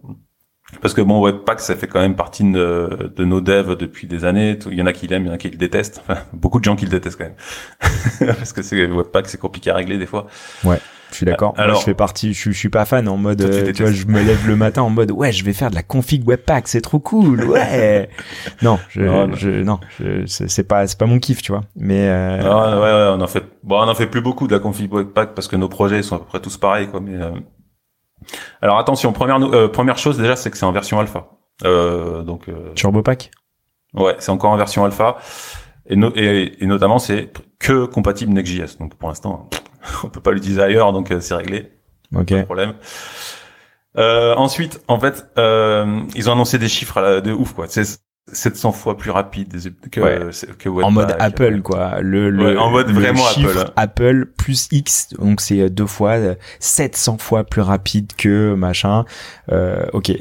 [0.81, 4.23] Parce que bon, Webpack, ça fait quand même partie de, de, nos devs depuis des
[4.23, 4.57] années.
[4.67, 6.01] Il y en a qui l'aiment, il y en a qui le détestent.
[6.01, 8.35] Enfin, beaucoup de gens qui le détestent quand même.
[8.37, 10.27] Parce que c'est Webpack, c'est compliqué à régler des fois.
[10.63, 10.79] Ouais.
[11.11, 11.53] Je suis d'accord.
[11.57, 12.33] Alors, je fais partie.
[12.33, 13.41] Je, je, suis pas fan en mode.
[13.41, 15.75] Euh, tu vois, je me lève le matin en mode ouais, je vais faire de
[15.75, 17.41] la config Webpack, c'est trop cool.
[17.51, 18.09] Ouais.
[18.61, 19.79] non, je, non, je, non,
[20.25, 21.61] c'est pas, c'est pas mon kiff, tu vois.
[21.75, 22.07] Mais.
[22.07, 22.39] Euh...
[22.43, 23.43] Ah, ouais, ouais, on en fait.
[23.63, 26.15] Bon, on en fait plus beaucoup de la config Webpack parce que nos projets sont
[26.15, 27.01] à peu près tous pareils, quoi.
[27.01, 27.15] Mais.
[27.15, 27.31] Euh...
[28.61, 31.27] Alors attention, première euh, première chose déjà, c'est que c'est en version alpha.
[31.65, 32.47] Euh, donc.
[32.47, 32.73] Euh...
[32.73, 33.31] TurboPack?
[33.93, 35.17] Ouais, c'est encore en version alpha.
[35.87, 38.77] Et, no et, et notamment, c'est que compatible Next.js.
[38.79, 39.49] Donc pour l'instant,
[40.03, 41.71] on peut pas l'utiliser ailleurs, donc euh, c'est réglé.
[42.15, 42.29] Ok.
[42.29, 42.73] Pas de problème.
[43.97, 47.65] Euh, ensuite, en fait, euh, ils ont annoncé des chiffres de ouf, quoi.
[47.67, 47.83] C'est
[48.31, 49.53] 700 fois plus rapide
[49.91, 50.87] que, que Webpack.
[50.87, 52.01] En mode Apple, quoi.
[52.01, 53.71] Le, le, en mode vraiment Apple.
[53.75, 56.17] Apple plus X, donc c'est deux fois,
[56.59, 59.05] 700 fois plus rapide que machin.
[59.51, 60.11] Euh, ok.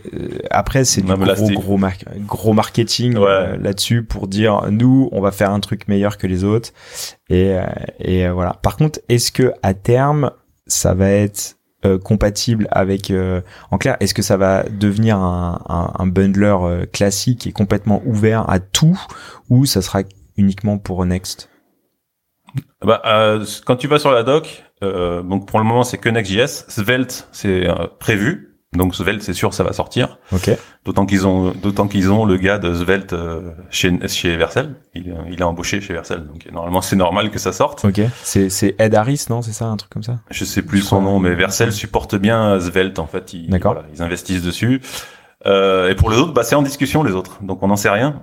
[0.51, 1.79] Après, c'est du gros, gros,
[2.27, 6.71] gros marketing là-dessus pour dire, nous, on va faire un truc meilleur que les autres.
[7.29, 7.63] Et, euh,
[7.99, 8.55] et euh, voilà.
[8.63, 10.31] Par contre, est-ce que à terme,
[10.67, 13.13] ça va être euh, compatible avec
[13.71, 16.57] en clair est-ce que ça va devenir un, un, un bundler
[16.93, 19.01] classique et complètement ouvert à tout
[19.49, 20.03] ou ça sera
[20.37, 21.49] uniquement pour Next?
[22.85, 26.65] Bah, euh, quand tu vas sur la doc donc pour le moment c'est que Next.js
[26.69, 27.67] Svelte c'est
[27.99, 30.19] prévu donc Svelte, c'est sûr, ça va sortir.
[30.33, 30.51] Ok.
[30.85, 34.77] D'autant qu'ils ont, d'autant qu'ils ont le gars de Svelte euh, chez chez Vercel.
[34.95, 37.85] Il, il a embauché chez Vercel, donc normalement c'est normal que ça sorte.
[37.85, 38.01] Ok.
[38.23, 39.43] C'est c'est Ed Harris, non?
[39.43, 40.21] C'est ça, un truc comme ça?
[40.31, 43.33] Je sais plus son nom, mais Vercel supporte bien Svelte en fait.
[43.33, 43.73] Ils, D'accord.
[43.73, 44.81] Voilà, ils investissent dessus.
[45.47, 47.43] Euh, et pour les autres, bah c'est en discussion les autres.
[47.43, 48.23] Donc on n'en sait rien.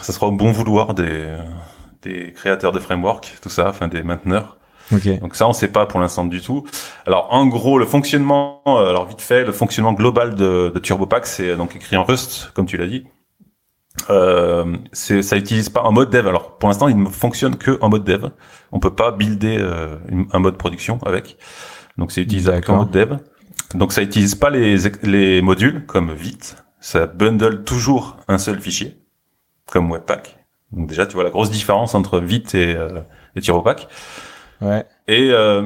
[0.00, 1.26] Ça sera au bon vouloir des
[2.02, 4.58] des créateurs de framework, tout ça, enfin des mainteneurs.
[4.90, 6.66] Donc ça, on sait pas pour l'instant du tout.
[7.06, 11.26] Alors en gros, le fonctionnement, euh, alors vite fait, le fonctionnement global de, de TurboPack,
[11.26, 13.06] c'est donc écrit en Rust, comme tu l'as dit.
[14.08, 16.26] Euh, ça utilise pas en mode dev.
[16.26, 18.30] Alors pour l'instant, il ne fonctionne que en mode dev.
[18.72, 19.96] On peut pas builder euh,
[20.32, 21.36] un mode production avec.
[21.98, 23.18] Donc c'est utilisable en mode dev.
[23.74, 26.56] Donc ça utilise pas les, les modules comme Vite.
[26.80, 28.96] Ça bundle toujours un seul fichier,
[29.70, 30.38] comme Webpack.
[30.72, 33.00] Donc déjà, tu vois la grosse différence entre Vite et, euh,
[33.36, 33.88] et TurboPack.
[34.60, 34.84] Ouais.
[35.08, 35.62] Et euh...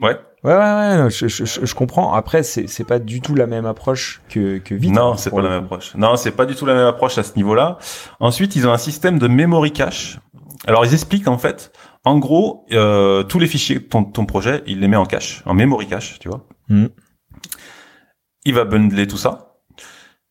[0.00, 0.18] ouais.
[0.44, 2.12] Ouais, ouais, ouais, je, je, je, comprends.
[2.12, 4.92] Après, c'est, c'est pas du tout la même approche que, que Vite.
[4.92, 5.96] Non, c'est pas la même approche.
[5.96, 7.78] Non, c'est pas du tout la même approche à ce niveau-là.
[8.20, 10.20] Ensuite, ils ont un système de memory cache.
[10.66, 11.72] Alors, ils expliquent en fait,
[12.04, 15.42] en gros, euh, tous les fichiers de ton, ton projet, il les met en cache,
[15.44, 16.46] en memory cache, tu vois.
[16.68, 16.86] Mm.
[18.44, 19.56] Il va bundler tout ça.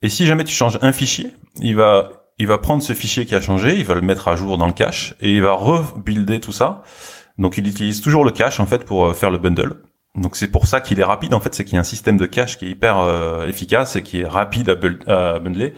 [0.01, 3.35] Et si jamais tu changes un fichier, il va il va prendre ce fichier qui
[3.35, 6.39] a changé, il va le mettre à jour dans le cache et il va rebuilder
[6.39, 6.83] tout ça.
[7.37, 9.81] Donc il utilise toujours le cache en fait pour euh, faire le bundle.
[10.15, 12.17] Donc c'est pour ça qu'il est rapide en fait, c'est qu'il y a un système
[12.17, 14.69] de cache qui est hyper euh, efficace et qui est rapide
[15.07, 15.73] à, bundler.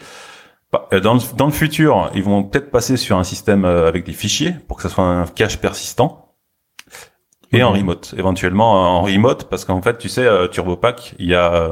[0.72, 4.06] Bah, euh, dans le, dans le futur, ils vont peut-être passer sur un système avec
[4.06, 6.26] des fichiers pour que ça soit un cache persistant
[7.52, 11.72] et en remote, éventuellement en remote parce qu'en fait tu sais TurboPack, il y a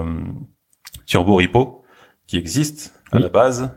[1.06, 1.84] Turbo Repo
[2.26, 3.70] qui existe à la base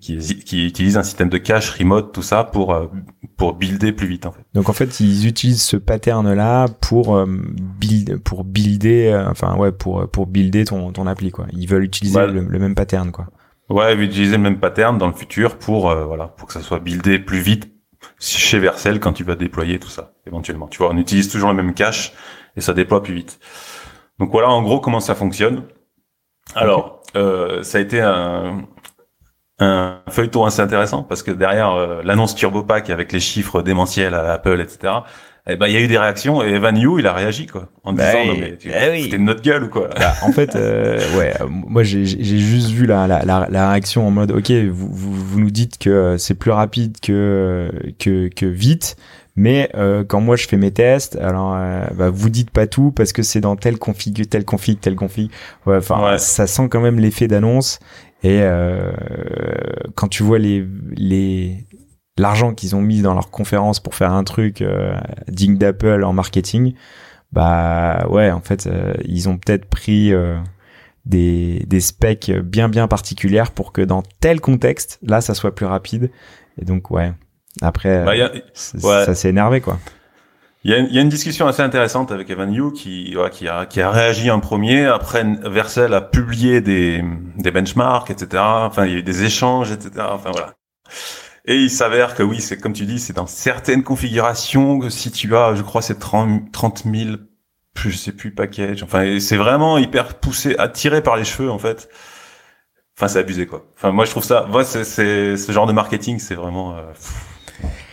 [0.00, 2.86] qui, qui utilisent un système de cache remote, tout ça pour euh,
[3.36, 4.44] pour builder plus vite en fait.
[4.54, 9.56] Donc en fait, ils utilisent ce pattern là pour euh, build pour builder, euh, enfin
[9.56, 11.46] ouais, pour pour builder ton ton appli quoi.
[11.52, 13.26] Ils veulent utiliser le, même pattern quoi.
[13.70, 17.18] Ouais, utiliser le même pattern dans le futur pour voilà pour que ça soit buildé
[17.18, 17.70] plus vite
[18.18, 20.68] chez Vercel quand tu vas déployer tout ça éventuellement.
[20.68, 22.12] Tu vois, on utilise toujours le même cache
[22.56, 23.38] et ça déploie plus vite.
[24.18, 25.64] Donc voilà en gros comment ça fonctionne.
[26.54, 28.66] Alors, euh, ça a été un,
[29.60, 34.32] un feuilleton assez intéressant parce que derrière euh, l'annonce TurboPack avec les chiffres démentiels à
[34.32, 34.92] Apple, etc.
[35.46, 37.68] Eh ben, il y a eu des réactions et Evan You, il a réagi quoi,
[37.84, 39.90] en bah disant non mais tu eh notre gueule ou quoi?
[40.00, 44.32] Bah, en fait, euh, ouais, moi j'ai juste vu la, la, la, réaction en mode
[44.32, 48.96] ok, vous, vous, vous nous dites que c'est plus rapide que que, que vite,
[49.36, 52.92] mais euh, quand moi je fais mes tests, alors euh, bah, vous dites pas tout
[52.92, 55.30] parce que c'est dans tel config, tel config, tel config.
[55.66, 57.80] Ouais, enfin, ça sent quand même l'effet d'annonce.
[58.24, 58.90] Et euh,
[59.94, 61.66] quand tu vois les les
[62.16, 64.96] l'argent qu'ils ont mis dans leur conférence pour faire un truc euh,
[65.28, 66.72] digne d'Apple en marketing,
[67.32, 70.12] bah ouais, en fait, euh, ils ont peut-être pris
[71.04, 75.66] des, des specs bien bien particulières pour que dans tel contexte, là, ça soit plus
[75.66, 76.10] rapide.
[76.58, 77.12] Et donc ouais,
[77.60, 79.78] après, bah, ça s'est énervé quoi.
[80.64, 83.66] Il y, a, y a, une discussion assez intéressante avec Evan Yu qui, qui, a,
[83.66, 84.86] qui a réagi en premier.
[84.86, 87.04] Après, Vercel a publié des,
[87.36, 88.42] des benchmarks, etc.
[88.42, 90.06] Enfin, il y a eu des échanges, etc.
[90.10, 90.54] Enfin, voilà.
[91.46, 95.10] Et il s'avère que oui, c'est comme tu dis, c'est dans certaines configurations que si
[95.10, 97.16] tu as, je crois, c'est 30, 30 000,
[97.76, 98.82] je sais plus, package.
[98.82, 101.90] Enfin, c'est vraiment hyper poussé, attiré par les cheveux, en fait.
[102.96, 103.66] Enfin, c'est abusé, quoi.
[103.76, 104.84] Enfin, moi, je trouve ça, moi, c'est,
[105.36, 106.82] ce genre de marketing, c'est vraiment, euh,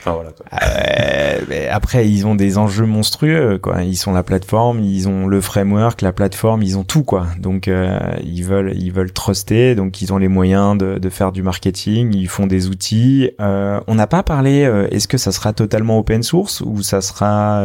[0.04, 0.18] Enfin,
[0.64, 3.84] euh, après, ils ont des enjeux monstrueux, quoi.
[3.84, 7.28] Ils sont la plateforme, ils ont le framework, la plateforme, ils ont tout, quoi.
[7.38, 11.32] Donc, euh, ils veulent, ils veulent truster, donc ils ont les moyens de, de faire
[11.32, 13.30] du marketing, ils font des outils.
[13.40, 14.64] Euh, on n'a pas parlé.
[14.64, 17.64] Euh, est-ce que ça sera totalement open source ou ça sera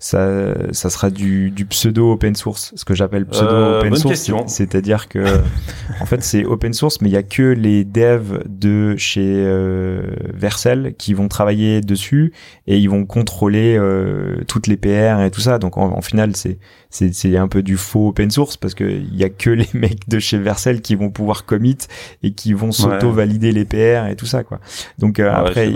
[0.00, 4.30] ça, ça sera du, du pseudo open source, ce que j'appelle pseudo euh, open source.
[4.46, 5.24] C'est-à-dire que,
[6.00, 10.02] en fait, c'est open source, mais il y a que les devs de chez euh,
[10.32, 12.32] Vercel qui vont travailler dessus
[12.68, 15.58] et ils vont contrôler euh, toutes les PR et tout ça.
[15.58, 16.58] Donc, en, final, c'est
[16.90, 20.08] c'est un peu du faux open source parce que il y a que les mecs
[20.08, 21.76] de chez Vercel qui vont pouvoir commit
[22.22, 24.60] et qui vont s'auto valider les PR et tout ça quoi.
[24.98, 25.72] Donc après,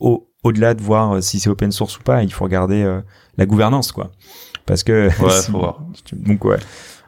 [0.00, 3.00] au, au-delà de voir si c'est open source ou pas, il faut regarder
[3.36, 4.10] la gouvernance, quoi.
[4.66, 5.10] Parce que
[6.12, 6.58] donc ouais,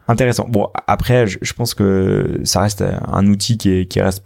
[0.08, 0.46] intéressant.
[0.48, 4.24] Bon après, je, pense que ça reste un outil qui, est, qui reste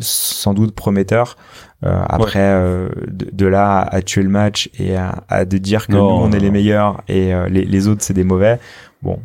[0.00, 1.36] sans doute prometteur.
[1.84, 5.98] Euh, après, euh, de, là à tuer le match et à, de dire que nous
[5.98, 8.58] on est les meilleurs et euh, les, les, autres c'est des mauvais.
[9.02, 9.20] Bon,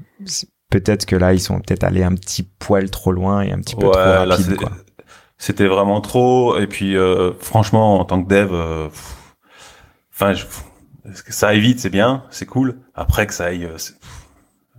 [0.69, 3.75] peut-être que là ils sont peut-être allés un petit poil trop loin et un petit
[3.75, 4.57] peu trop rapide.
[5.37, 6.57] C'était vraiment trop.
[6.57, 6.95] Et puis
[7.39, 8.51] franchement, en tant que dev,
[10.13, 10.33] enfin.
[10.33, 10.45] je
[11.21, 12.77] que ça aille vite, c'est bien, c'est cool.
[12.95, 13.77] Après que ça aille, euh,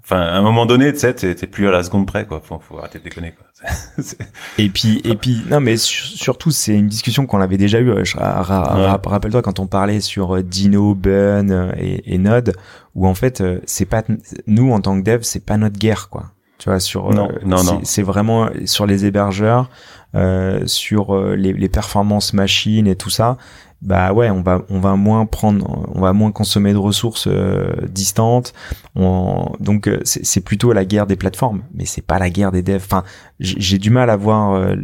[0.03, 2.41] enfin, à un moment donné, tu sais, t'es plus à la seconde près, quoi.
[2.45, 3.47] Faut, faut arrêter de déconner, quoi.
[4.59, 7.93] et puis, et puis, non, mais surtout, c'est une discussion qu'on avait déjà eue.
[8.17, 12.55] Rappelle-toi quand on parlait sur euh, Dino, euh, et, et, Node,
[12.95, 14.03] où en fait, c'est pas
[14.47, 16.33] nous en tant que dev, c'est pas notre guerre, quoi.
[16.59, 17.81] Tu vois, sur non, non, non.
[17.83, 19.69] c'est vraiment sur les hébergeurs,
[20.15, 23.37] euh, sur les, les performances machines et tout ça
[23.83, 27.73] bah ouais, on va on va moins prendre, on va moins consommer de ressources euh,
[27.89, 28.55] distantes.
[28.95, 32.85] donc euh, c'est plutôt la guerre des plateformes, mais c'est pas la guerre des devs.
[32.85, 33.03] Enfin,
[33.41, 34.55] j'ai du mal à voir.
[34.55, 34.77] Euh,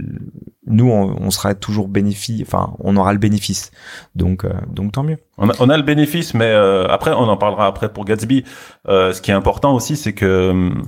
[0.70, 2.42] nous, on, sera toujours bénéfice.
[2.42, 3.70] Enfin, on aura le bénéfice.
[4.16, 5.18] Donc donc tant mieux.
[5.38, 8.44] On a, on a le bénéfice, mais après on en parlera après pour Gatsby.
[8.87, 10.82] ce qui est important aussi, c'est que hum,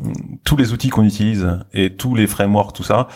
[0.45, 3.07] tous les outils qu'on utilise et tous les frameworks, tout ça,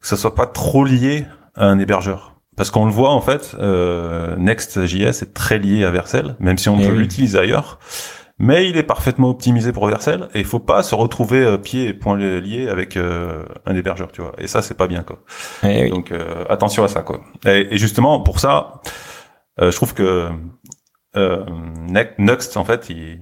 [0.00, 2.37] que ça soit pas trop lié à un hébergeur.
[2.58, 6.68] Parce qu'on le voit en fait, euh, Next.js est très lié à Vercel, même si
[6.68, 7.78] on eh peut l'utiliser ailleurs.
[8.40, 11.86] Mais il est parfaitement optimisé pour Vercel et il faut pas se retrouver euh, pied
[11.86, 14.32] et poing liés avec euh, un hébergeur, tu vois.
[14.38, 15.20] Et ça, c'est pas bien quoi.
[15.62, 17.20] Eh Donc euh, attention à ça quoi.
[17.46, 18.80] Et, et justement pour ça,
[19.60, 20.28] je trouve que
[22.18, 23.20] Next en fait, il,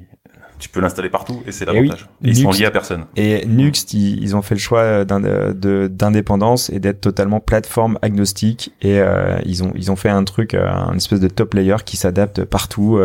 [0.58, 2.08] tu peux l'installer partout et c'est eh l'avantage.
[2.22, 3.04] ils sont liés à personne.
[3.16, 9.38] Et Nuxt, ils, ont fait le choix d'indépendance et d'être totalement plateforme agnostique et euh,
[9.44, 12.44] ils ont ils ont fait un truc, euh, un espèce de top layer qui s'adapte
[12.44, 12.98] partout.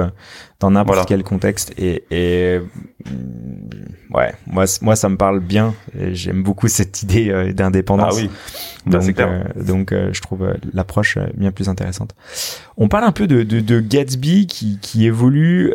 [0.61, 4.33] Euh, dans n'importe quel contexte et, et mm, ouais.
[4.47, 5.73] Moi moi ça me parle bien
[6.11, 8.15] j'aime beaucoup cette idée euh, d'indépendance.
[8.17, 8.29] Ah oui.
[8.85, 12.15] Donc euh, donc euh, je trouve l'approche bien plus intéressante.
[12.77, 15.73] On parle un peu de, de, de Gatsby qui, qui évolue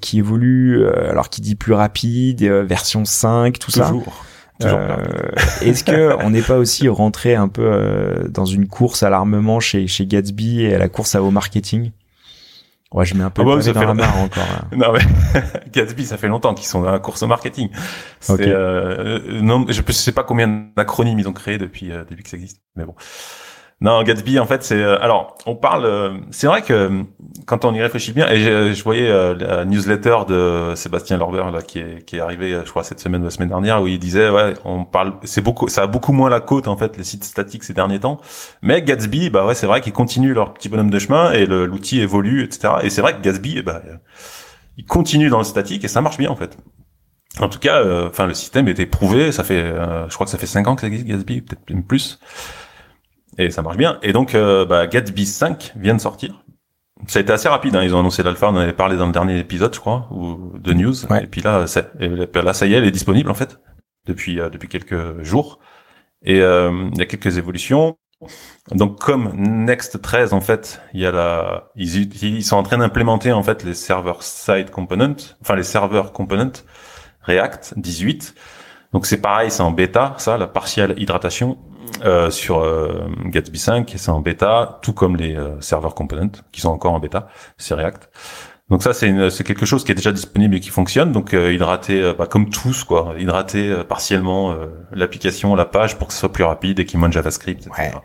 [0.00, 4.24] qui évolue alors qui dit plus rapide version 5 tout Toujours.
[4.60, 4.98] ça
[5.62, 9.86] Est-ce que on n'est pas aussi rentré un peu dans une course à l'armement chez
[9.86, 11.92] chez Gatsby et à la course à au marketing?
[12.92, 14.44] Ouais, je mets un peu ah bah, dans la barre encore.
[14.76, 15.00] non mais
[15.72, 17.70] Gatsby, ça fait longtemps qu'ils sont dans la course au marketing.
[18.30, 22.28] Euh, non, je ne sais pas combien d'acronymes ils ont créé depuis euh, depuis que
[22.28, 22.94] ça existe, mais bon.
[23.82, 25.86] Non, Gatsby, en fait, c'est euh, alors on parle.
[25.86, 27.02] Euh, c'est vrai que euh,
[27.46, 31.78] quand on y réfléchit bien, et je, voyais la newsletter de Sébastien Lorber là qui
[31.78, 34.28] est qui est arrivé, je crois cette semaine ou la semaine dernière, où il disait
[34.28, 37.24] ouais, on parle, c'est beaucoup, ça a beaucoup moins la côte en fait les sites
[37.24, 38.20] statiques ces derniers temps.
[38.60, 42.00] Mais Gatsby, bah ouais, c'est vrai qu'ils continuent leur petit bonhomme de chemin et l'outil
[42.00, 42.74] évolue, etc.
[42.82, 43.80] Et c'est vrai que Gatsby, bah,
[44.76, 46.58] il continue dans le statique et ça marche bien en fait.
[47.40, 49.32] En tout cas, enfin le système est éprouvé.
[49.32, 49.64] Ça fait,
[50.08, 52.18] je crois que ça fait cinq ans que ça existe Gatsby, peut-être même plus
[53.40, 53.98] et ça marche bien.
[54.02, 56.44] Et donc, euh, bah, Gatsby 5 vient de sortir.
[57.06, 57.74] Ça a été assez rapide.
[57.74, 57.82] Hein.
[57.82, 60.52] Ils ont annoncé l'alpha, on en avait parlé dans le dernier épisode, je crois, ou
[60.58, 60.94] de news.
[61.22, 63.58] Et puis là, là, ça y est, elle est disponible en fait
[64.06, 65.58] depuis euh, depuis quelques jours.
[66.22, 67.96] Et euh, il y a quelques évolutions.
[68.70, 72.76] Donc comme Next 13 en fait, il y a la ils, ils sont en train
[72.76, 76.52] d'implémenter en fait les server side components, enfin les serveurs components
[77.22, 78.34] React 18.
[78.92, 81.56] Donc c'est pareil, c'est en bêta ça, la partielle hydratation
[82.04, 86.60] euh, sur euh, Gatsby 5, c'est en bêta, tout comme les euh, serveurs components qui
[86.60, 88.08] sont encore en bêta, c'est React.
[88.70, 89.10] Donc ça, c'est,
[89.42, 91.10] quelque chose qui est déjà disponible et qui fonctionne.
[91.10, 94.54] Donc hydrater, bah, comme tous, quoi, hydrater partiellement
[94.92, 97.98] l'application, la page pour que ce soit plus rapide et qu'il monte JavaScript, etc.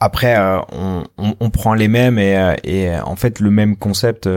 [0.00, 3.50] Après, euh, on, on, on, prend les mêmes et, euh, et euh, en fait le
[3.50, 4.28] même concept, tout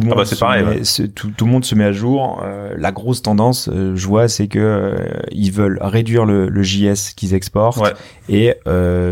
[0.00, 2.42] le ah monde, bah, se met, tout, tout, le monde se met à jour.
[2.76, 4.96] la grosse tendance, je vois, c'est que
[5.32, 7.82] ils veulent réduire le, le JS qu'ils exportent
[8.28, 8.54] et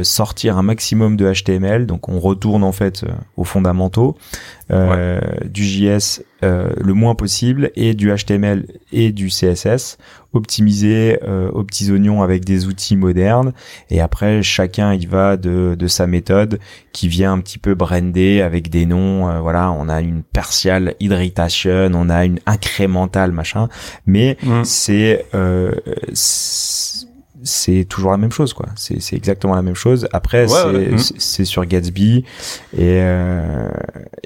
[0.02, 1.86] sortir un maximum de HTML.
[1.86, 3.04] Donc on retourne en fait
[3.36, 4.16] aux fondamentaux
[4.70, 9.98] euh, du JS euh, le moins possible et du HTML et du CSS
[10.34, 13.52] optimisé euh, aux petits oignons avec des outils modernes
[13.90, 16.58] et après chacun il va de, de sa méthode
[16.92, 20.94] qui vient un petit peu brander avec des noms euh, voilà on a une partial
[21.00, 23.68] hydration on a une incrémentale machin
[24.06, 24.64] mais mmh.
[24.64, 25.24] c'est
[27.44, 30.98] c'est toujours la même chose quoi c'est c'est exactement la même chose après mmh.
[30.98, 32.24] c'est sur Gatsby
[32.76, 33.68] et euh,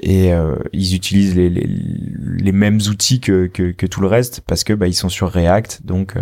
[0.01, 4.41] et euh, ils utilisent les, les, les mêmes outils que, que, que tout le reste
[4.47, 6.21] parce que bah ils sont sur React donc euh,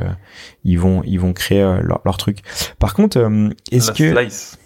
[0.63, 2.39] ils vont ils vont créer euh, leur, leur truc
[2.79, 3.17] par contre
[3.71, 4.57] est-ce que slice.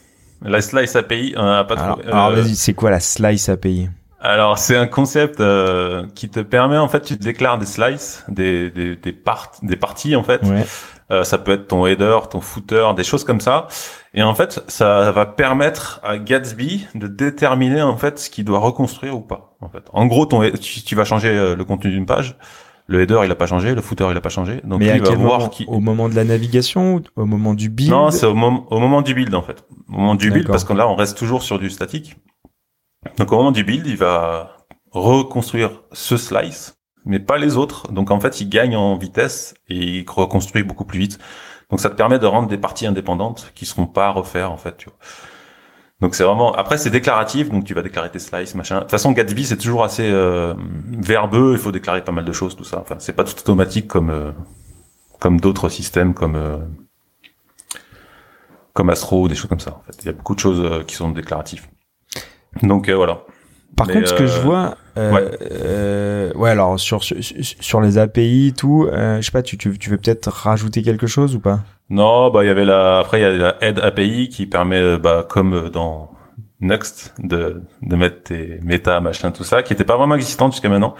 [0.41, 3.89] la slice API on a pas alors, alors vas-y c'est quoi la slice API
[4.21, 5.43] alors c'est un concept
[6.15, 10.15] qui te permet en fait tu déclares des slices des des des, part, des parties
[10.15, 10.65] en fait ouais.
[11.11, 13.67] Euh, ça peut être ton header, ton footer, des choses comme ça.
[14.13, 18.59] Et en fait, ça va permettre à Gatsby de déterminer en fait ce qu'il doit
[18.59, 19.55] reconstruire ou pas.
[19.59, 22.37] En fait, en gros, ton tu, tu vas changer euh, le contenu d'une page.
[22.87, 24.59] Le header, il a pas changé, le footer, il a pas changé.
[24.63, 25.65] Donc, Mais il va voir qui...
[25.67, 27.91] au moment de la navigation, au moment du build.
[27.91, 29.63] Non, c'est au, moment au moment du build en fait.
[29.89, 32.15] Au moment du build, parce que là, on reste toujours sur du statique.
[33.17, 34.57] Donc, au moment du build, il va
[34.91, 37.91] reconstruire ce slice mais pas les autres.
[37.91, 41.19] Donc en fait, il gagne en vitesse et il reconstruit beaucoup plus vite.
[41.69, 44.57] Donc ça te permet de rendre des parties indépendantes qui seront pas à refaire en
[44.57, 44.77] fait.
[44.77, 44.97] Tu vois.
[46.01, 46.53] Donc c'est vraiment.
[46.53, 48.77] Après c'est déclaratif, donc tu vas déclarer tes slices, machin.
[48.77, 50.53] De toute façon, Gatsby c'est toujours assez euh,
[50.85, 51.53] verbeux.
[51.53, 52.79] Il faut déclarer pas mal de choses, tout ça.
[52.81, 54.31] Enfin, c'est pas tout automatique comme euh,
[55.19, 56.57] comme d'autres systèmes, comme euh,
[58.73, 59.77] comme Astro, des choses comme ça.
[59.77, 61.69] En fait, il y a beaucoup de choses qui sont déclaratifs.
[62.63, 63.23] Donc voilà.
[63.75, 65.37] Par contre, ce que je vois, euh, ouais.
[65.51, 66.49] Euh, ouais.
[66.49, 69.97] alors sur, sur, sur les API tout, euh, je sais pas, tu, tu, tu veux
[69.97, 71.61] peut-être rajouter quelque chose ou pas?
[71.89, 74.97] Non, bah il y avait la après il y a la aide API qui permet
[74.97, 76.11] bah comme dans
[76.61, 80.69] Next de de mettre tes méta machin tout ça qui était pas vraiment existante jusqu'à
[80.69, 80.93] maintenant.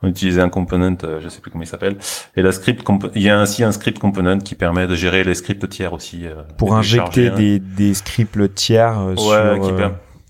[0.00, 1.96] On utilisait un component, euh, je sais plus comment il s'appelle,
[2.36, 5.34] et la script il y a ainsi un script component qui permet de gérer les
[5.34, 9.72] scripts tiers aussi euh, pour injecter des des scripts tiers euh, ouais, sur qui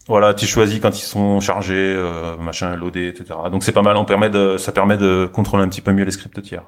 [0.09, 3.38] voilà, tu choisis quand ils sont chargés, euh, machin, loadés, etc.
[3.53, 3.97] Donc c'est pas mal.
[3.97, 6.64] On permet de, ça permet de contrôler un petit peu mieux les scripts tiers.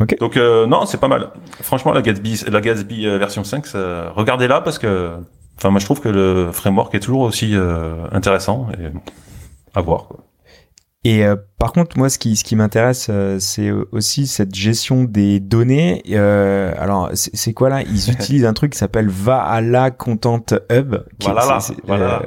[0.00, 0.16] Okay.
[0.16, 1.30] Donc euh, non, c'est pas mal.
[1.60, 3.66] Franchement, la Gatsby, la Gatsby euh, version 5,
[4.14, 5.16] regardez-la parce que,
[5.56, 8.92] enfin moi je trouve que le framework est toujours aussi euh, intéressant et
[9.74, 10.06] à voir.
[10.06, 10.20] Quoi.
[11.08, 15.04] Et euh, par contre, moi, ce qui, ce qui m'intéresse, euh, c'est aussi cette gestion
[15.04, 16.02] des données.
[16.10, 17.80] Euh, alors, c'est quoi là?
[17.80, 20.96] Ils utilisent un truc qui s'appelle Vaala Content Hub.
[21.22, 22.22] voilà, voilà.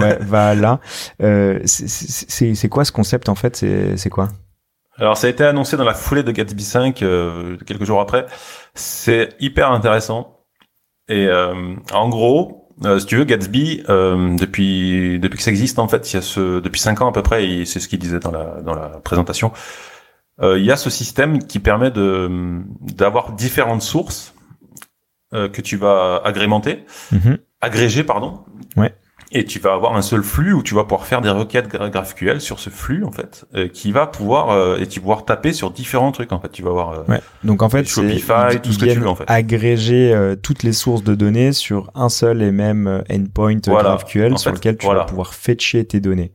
[0.00, 0.80] ouais, Vaala.
[1.64, 3.64] c'est quoi ce concept en fait?
[3.94, 4.30] C'est quoi?
[4.96, 8.26] Alors ça a été annoncé dans la foulée de Gatsby 5 quelques jours après.
[8.74, 10.40] C'est hyper intéressant.
[11.08, 11.28] Et
[11.92, 16.12] en gros, euh, si tu veux, Gatsby, euh, depuis depuis que ça existe en fait,
[16.12, 18.20] il y a ce depuis cinq ans à peu près, et c'est ce qu'il disait
[18.20, 19.52] dans la dans la présentation.
[20.42, 24.34] il y a ce système qui permet de d'avoir différentes sources
[25.32, 27.38] que tu vas agrémenter, mm-hmm.
[27.60, 28.44] agréger pardon.
[28.76, 28.94] Ouais
[29.32, 32.40] et tu vas avoir un seul flux où tu vas pouvoir faire des requêtes GraphQL
[32.40, 35.52] sur ce flux en fait, euh, qui va pouvoir euh, et tu vas pouvoir taper
[35.52, 36.50] sur différents trucs en fait.
[36.50, 37.20] Tu vas avoir euh, ouais.
[37.42, 39.24] donc en fait Shopify, tout ce que tu veux en fait.
[39.26, 44.76] Agréger toutes les sources de données sur un seul et même endpoint GraphQL sur lequel
[44.76, 46.32] tu vas pouvoir fetcher tes données.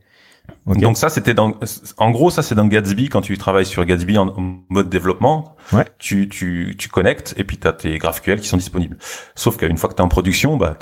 [0.66, 1.54] Donc ça, c'était dans,
[1.96, 5.56] en gros, ça c'est dans Gatsby quand tu travailles sur Gatsby en, mode développement.
[5.72, 5.84] Ouais.
[5.98, 8.98] Tu, tu, tu connectes et puis tu as tes GraphQL qui sont disponibles.
[9.34, 10.78] Sauf qu'une fois que tu es en production, bah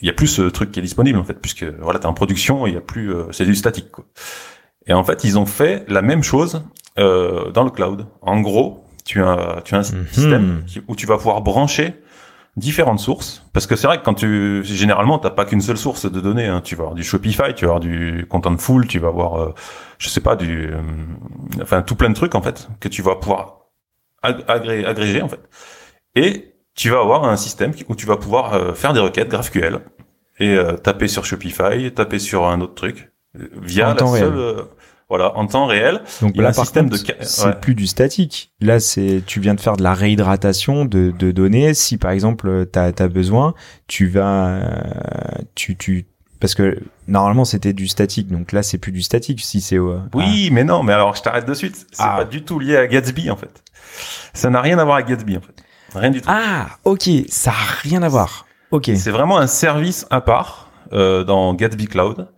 [0.00, 2.08] il y a plus ce truc qui est disponible en fait, puisque voilà, tu es
[2.08, 3.90] en production, il y a plus, euh, c'est du statique.
[3.90, 4.04] Quoi.
[4.86, 6.64] Et en fait, ils ont fait la même chose
[6.98, 8.06] euh, dans le cloud.
[8.22, 10.06] En gros, tu as, tu as un mhm.
[10.12, 11.94] système où tu vas pouvoir brancher
[12.56, 13.44] différentes sources.
[13.52, 16.46] Parce que c'est vrai que quand tu généralement t'as pas qu'une seule source de données
[16.46, 16.60] hein.
[16.62, 19.54] tu vas avoir du Shopify tu vas avoir du Contentful tu vas avoir euh,
[19.98, 20.80] je sais pas du euh,
[21.62, 23.66] enfin tout plein de trucs en fait que tu vas pouvoir
[24.22, 25.40] agréger en fait.
[26.14, 29.80] Et tu vas avoir un système où tu vas pouvoir euh, faire des requêtes GraphQL
[30.38, 34.64] et taper sur Shopify taper sur un autre truc via la seule
[35.10, 36.00] voilà, en temps réel.
[36.22, 38.52] Donc là, par système de c'est plus du statique.
[38.60, 41.74] Là, c'est tu viens de faire de la réhydratation de, de données.
[41.74, 43.54] Si par exemple tu as, besoin,
[43.88, 44.60] tu vas
[45.54, 46.06] tu tu
[46.38, 50.48] parce que normalement c'était du statique, donc là c'est plus du statique si c'est oui,
[50.52, 51.86] mais non, mais alors je t'arrête de suite.
[51.90, 52.18] C'est ah.
[52.18, 53.62] pas du tout lié à Gatsby en fait.
[54.32, 55.62] Ça n'a rien à voir avec Gatsby en fait.
[55.94, 56.28] Rien du tout.
[56.30, 58.46] Ah, ok, ça a rien à voir.
[58.70, 58.90] Ok.
[58.94, 62.28] C'est vraiment un service à part euh, dans Gatsby Cloud.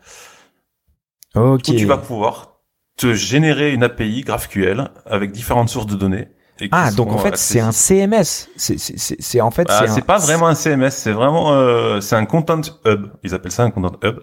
[1.34, 1.68] Ok.
[1.68, 2.51] Où tu vas pouvoir
[2.96, 6.28] te générer une API GraphQL avec différentes sources de données.
[6.70, 8.48] Ah, donc en fait, c'est un CMS.
[8.56, 9.66] C'est en fait.
[9.70, 13.06] Ah, c'est pas vraiment un CMS, c'est vraiment euh, c'est un content hub.
[13.24, 14.20] Ils appellent ça un content hub.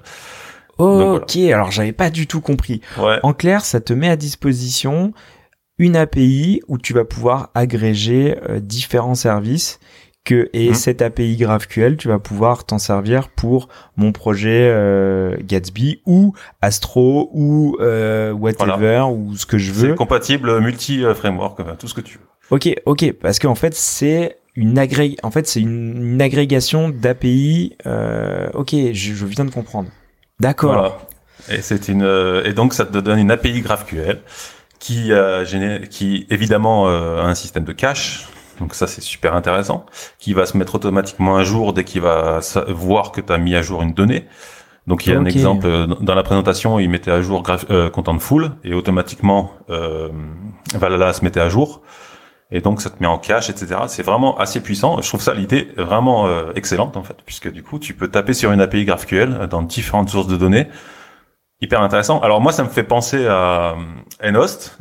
[0.77, 2.81] ok, alors j'avais pas du tout compris.
[3.23, 5.13] En clair, ça te met à disposition
[5.77, 9.79] une API où tu vas pouvoir agréger euh, différents services
[10.25, 10.75] que et mmh.
[10.75, 17.29] cette API GraphQL, tu vas pouvoir t'en servir pour mon projet euh, Gatsby ou Astro
[17.33, 19.91] ou euh, whatever ou ce que je veux.
[19.91, 22.25] C'est compatible multi framework, tout ce que tu veux.
[22.51, 27.77] Ok, ok, parce qu'en fait c'est une agrég en fait c'est une, agrégation d'API.
[27.85, 29.89] Euh, ok, je, je, viens de comprendre.
[30.39, 30.73] D'accord.
[30.73, 30.97] Voilà.
[31.49, 34.19] Et c'est une et donc ça te donne une API GraphQL
[34.79, 35.11] qui
[35.89, 38.27] qui évidemment a un système de cache
[38.59, 39.85] donc ça c'est super intéressant,
[40.17, 43.55] qui va se mettre automatiquement à jour dès qu'il va voir que tu as mis
[43.55, 44.25] à jour une donnée.
[44.89, 47.91] Donc il y a un exemple euh, dans la présentation, il mettait à jour euh,
[47.91, 50.09] Contentful et automatiquement euh,
[50.73, 51.83] Valhalla se mettait à jour.
[52.51, 53.81] Et donc ça te met en cache, etc.
[53.87, 54.99] C'est vraiment assez puissant.
[54.99, 58.33] Je trouve ça l'idée vraiment euh, excellente en fait, puisque du coup tu peux taper
[58.33, 60.67] sur une API GraphQL dans différentes sources de données.
[61.61, 62.19] Hyper intéressant.
[62.21, 63.75] Alors moi ça me fait penser à
[64.23, 64.75] Nhost.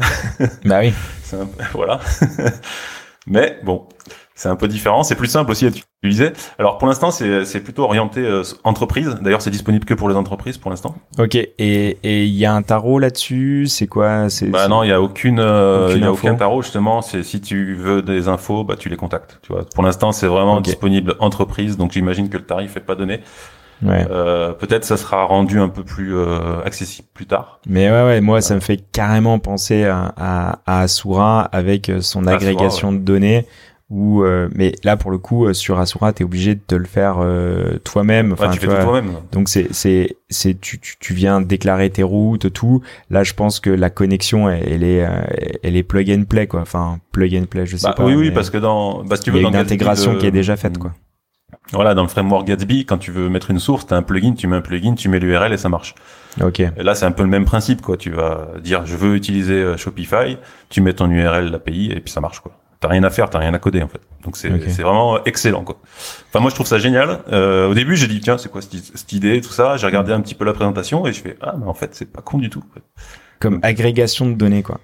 [0.65, 0.95] Bah oui.
[1.75, 2.01] voilà.
[3.29, 3.87] Mais bon,
[4.35, 5.03] c'est un peu différent.
[5.03, 5.71] C'est plus simple aussi à
[6.03, 6.33] utiliser.
[6.59, 9.17] Alors pour l'instant, c'est plutôt orienté euh, entreprise.
[9.21, 10.95] D'ailleurs, c'est disponible que pour les entreprises pour l'instant.
[11.19, 11.35] Ok.
[11.35, 13.67] Et il y a un tarot là-dessus?
[13.67, 14.31] C'est quoi?
[14.31, 17.03] C'est bah non, il y a aucune, euh, il y a aucun tarot justement.
[17.03, 19.39] C'est si tu veux des infos, bah tu les contactes.
[19.43, 19.65] Tu vois.
[19.75, 21.77] Pour l'instant, c'est vraiment disponible entreprise.
[21.77, 23.21] Donc j'imagine que le tarif est pas donné.
[23.83, 24.07] Ouais.
[24.11, 27.61] Euh, peut-être ça sera rendu un peu plus euh, accessible plus tard.
[27.67, 32.01] Mais ouais, ouais, moi ça me fait carrément penser à, à, à Asura avec euh,
[32.01, 33.47] son agrégation de données.
[33.91, 36.85] Où, euh, mais là pour le coup euh, sur Asura t'es obligé de te le
[36.85, 37.25] faire
[37.85, 38.35] toi-même.
[38.35, 39.13] Enfin, tu, fais tout toi-même.
[39.33, 42.83] Donc c'est c'est c'est tu, tu, tu viens déclarer tes routes tout.
[43.09, 45.09] Là je pense que la connexion elle, est
[45.63, 46.61] elle est plug and play quoi.
[46.61, 48.05] Enfin plug and play je sais bah, pas.
[48.05, 50.33] Oui oui parce que dans bah, tu veux, il y a une intégration qui est
[50.33, 50.93] déjà faite quoi.
[51.73, 54.35] Voilà, dans le framework Gatsby, quand tu veux mettre une source, tu as un plugin,
[54.35, 55.95] tu mets un plugin, tu mets l'URL et ça marche.
[56.43, 56.61] Ok.
[56.61, 57.97] Et là, c'est un peu le même principe, quoi.
[57.97, 60.39] Tu vas dire, je veux utiliser euh, Shopify,
[60.71, 62.53] tu mets ton URL, l'API, et puis ça marche, quoi.
[62.81, 64.01] T'as rien à faire, t'as rien à coder, en fait.
[64.25, 64.49] Donc c'est
[64.83, 65.79] vraiment excellent, quoi.
[66.29, 67.21] Enfin, moi, je trouve ça génial.
[67.33, 69.77] Euh, au début, j'ai dit, tiens, c'est quoi cette, idée, tout ça?
[69.77, 72.11] J'ai regardé un petit peu la présentation et je fais, ah, mais en fait, c'est
[72.11, 72.63] pas con du tout.
[73.41, 74.81] Comme agrégation de données, quoi.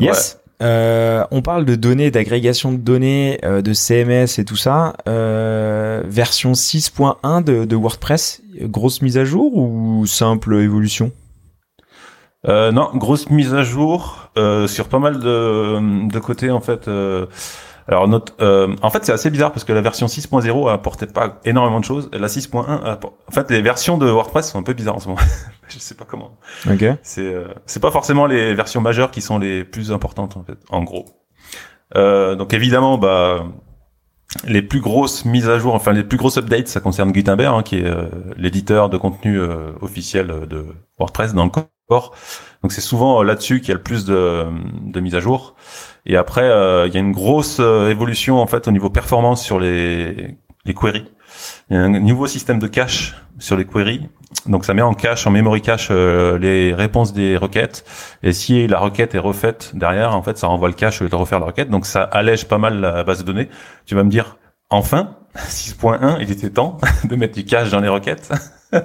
[0.00, 0.39] Yes.
[0.62, 4.94] Euh, on parle de données, d'agrégation de données, euh, de CMS et tout ça.
[5.08, 11.12] Euh, version 6.1 de, WordPress, grosse mise à jour ou simple évolution?
[12.46, 14.30] Non, grosse mise à jour
[14.66, 16.88] sur pas mal de, de côtés en fait.
[17.88, 21.40] Alors notre, euh, en fait, c'est assez bizarre parce que la version 6.0 apportait pas
[21.44, 22.10] énormément de choses.
[22.12, 25.20] La 6.1, en fait, les versions de WordPress sont un peu bizarres en ce moment.
[25.68, 26.38] je sais pas comment.
[26.68, 26.84] Ok.
[27.02, 30.58] C'est euh, c'est pas forcément les versions majeures qui sont les plus importantes en fait,
[30.70, 31.06] en gros.
[31.96, 33.44] Euh, donc évidemment, bah
[34.46, 37.62] les plus grosses mises à jour, enfin les plus grosses updates, ça concerne Gutenberg, hein,
[37.62, 38.06] qui est euh,
[38.36, 40.66] l'éditeur de contenu euh, officiel de
[40.98, 41.66] WordPress dans le code.
[42.62, 44.46] Donc c'est souvent là-dessus qu'il y a le plus de,
[44.84, 45.54] de mise à jour.
[46.06, 46.46] Et après,
[46.86, 51.10] il y a une grosse évolution en fait au niveau performance sur les, les queries.
[51.68, 54.08] Il y a un nouveau système de cache sur les queries.
[54.46, 57.84] Donc ça met en cache, en memory cache, euh, les réponses des requêtes.
[58.22, 61.40] Et si la requête est refaite derrière, en fait, ça renvoie le cache de refaire
[61.40, 61.70] la requête.
[61.70, 63.48] Donc ça allège pas mal la base de données.
[63.86, 64.36] Tu vas me dire,
[64.68, 68.30] enfin, 6.1, il était temps de mettre du cache dans les requêtes.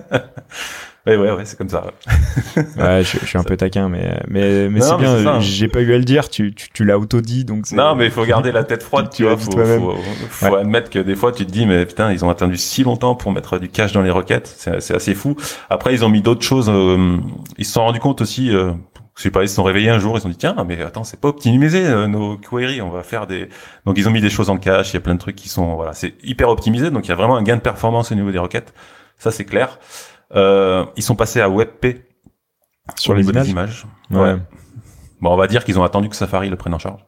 [1.05, 1.85] Ouais, ouais, ouais, c'est comme ça.
[2.57, 5.39] ouais, je, je, suis un peu taquin, mais mais mais c'est bien.
[5.39, 6.29] J'ai pas eu à le dire.
[6.29, 7.71] Tu tu, tu l'as auto dit, donc.
[7.71, 9.37] Non, mais il faut garder la tête froide, tu, vois.
[9.37, 9.95] Faut, faut,
[10.29, 13.15] faut admettre que des fois, tu te dis, mais putain, ils ont attendu si longtemps
[13.15, 14.51] pour mettre du cache dans les requêtes.
[14.57, 15.35] C'est c'est assez fou.
[15.69, 16.69] Après, ils ont mis d'autres choses.
[16.69, 17.17] Euh,
[17.57, 18.53] ils se sont rendus compte aussi.
[18.53, 18.71] Euh,
[19.15, 21.05] je sais pas, ils se sont réveillés un jour, ils ont dit tiens, mais attends,
[21.05, 23.47] c'est pas optimisé euh, nos queries, on va faire des.
[23.85, 24.91] Donc ils ont mis des choses en cache.
[24.91, 26.91] Il y a plein de trucs qui sont voilà, c'est hyper optimisé.
[26.91, 28.73] Donc il y a vraiment un gain de performance au niveau des requêtes.
[29.17, 29.79] Ça c'est clair.
[30.35, 32.05] Euh, ils sont passés à WebP
[32.97, 33.85] sur les images.
[34.11, 34.35] Ouais.
[35.21, 37.05] Bon, on va dire qu'ils ont attendu que Safari le prenne en charge.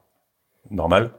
[0.71, 1.11] Normal.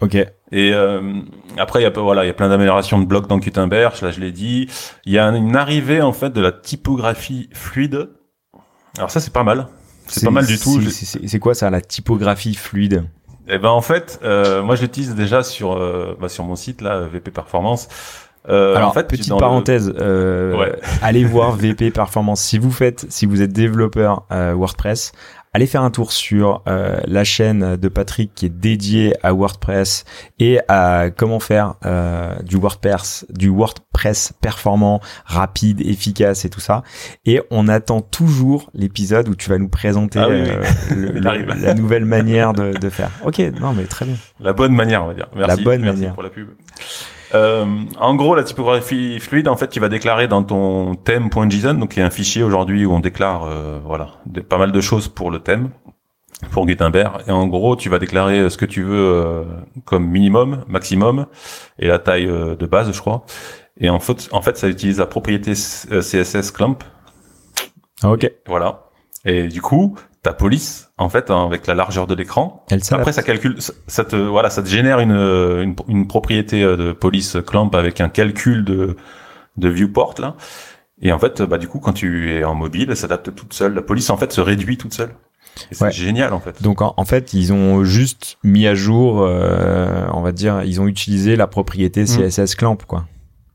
[0.00, 0.14] Ok.
[0.14, 1.20] Et euh,
[1.58, 3.94] après, il y a voilà, il y a plein d'améliorations de blocs dans Gutenberg.
[4.00, 4.68] Là, je l'ai dit.
[5.04, 8.10] Il y a une arrivée en fait de la typographie fluide.
[8.96, 9.68] Alors ça, c'est pas mal.
[10.06, 10.80] C'est pas mal du tout.
[10.82, 13.04] C'est quoi ça, la typographie fluide?
[13.52, 16.82] Eh ben en fait, euh, moi je l'utilise déjà sur euh, bah, sur mon site
[16.82, 17.88] là, VP Performance.
[18.48, 22.40] Euh, Alors, en fait, petite parenthèse, euh, allez voir VP Performance.
[22.40, 25.12] Si vous faites, si vous êtes développeur euh, WordPress,
[25.52, 30.04] allez faire un tour sur euh, la chaîne de Patrick qui est dédiée à WordPress
[30.38, 36.82] et à comment faire euh, du WordPress, du WordPress performant, rapide, efficace et tout ça.
[37.26, 40.28] Et on attend toujours l'épisode où tu vas nous présenter ah
[40.94, 43.10] la nouvelle manière de, de, faire.
[43.24, 44.16] Ok, non mais très bien.
[44.40, 45.28] La bonne manière, on va dire.
[45.34, 45.56] Merci.
[45.56, 46.48] La bonne Merci manière pour la pub.
[47.34, 47.66] Euh,
[47.98, 52.00] en gros, la typographie fluide, en fait, tu vas déclarer dans ton thème.json, donc il
[52.00, 54.08] y a un fichier aujourd'hui où on déclare, euh, voilà,
[54.48, 55.70] pas mal de choses pour le thème,
[56.50, 57.22] pour Gutenberg.
[57.26, 59.44] Et en gros, tu vas déclarer ce que tu veux euh,
[59.84, 61.26] comme minimum, maximum,
[61.78, 63.24] et la taille euh, de base, je crois.
[63.78, 66.78] Et en fait, en fait, ça utilise la propriété CSS clamp.
[68.02, 68.30] Ok.
[68.46, 68.90] Voilà.
[69.24, 72.66] Et du coup, ta police, en fait, hein, avec la largeur de l'écran.
[72.90, 73.56] Après, ça calcule,
[73.86, 78.00] ça te, voilà, ça te génère une, une, une propriété euh, de police clamp avec
[78.00, 78.96] un calcul de,
[79.56, 80.36] de viewport, là.
[81.02, 83.72] Et en fait, bah, du coup, quand tu es en mobile, elle s'adapte toute seule.
[83.72, 85.14] La police, en fait, se réduit toute seule.
[85.72, 86.62] C'est génial, en fait.
[86.62, 90.86] Donc, en, fait, ils ont juste mis à jour, euh, on va dire, ils ont
[90.86, 92.28] utilisé la propriété mm.
[92.28, 93.06] CSS clamp, quoi.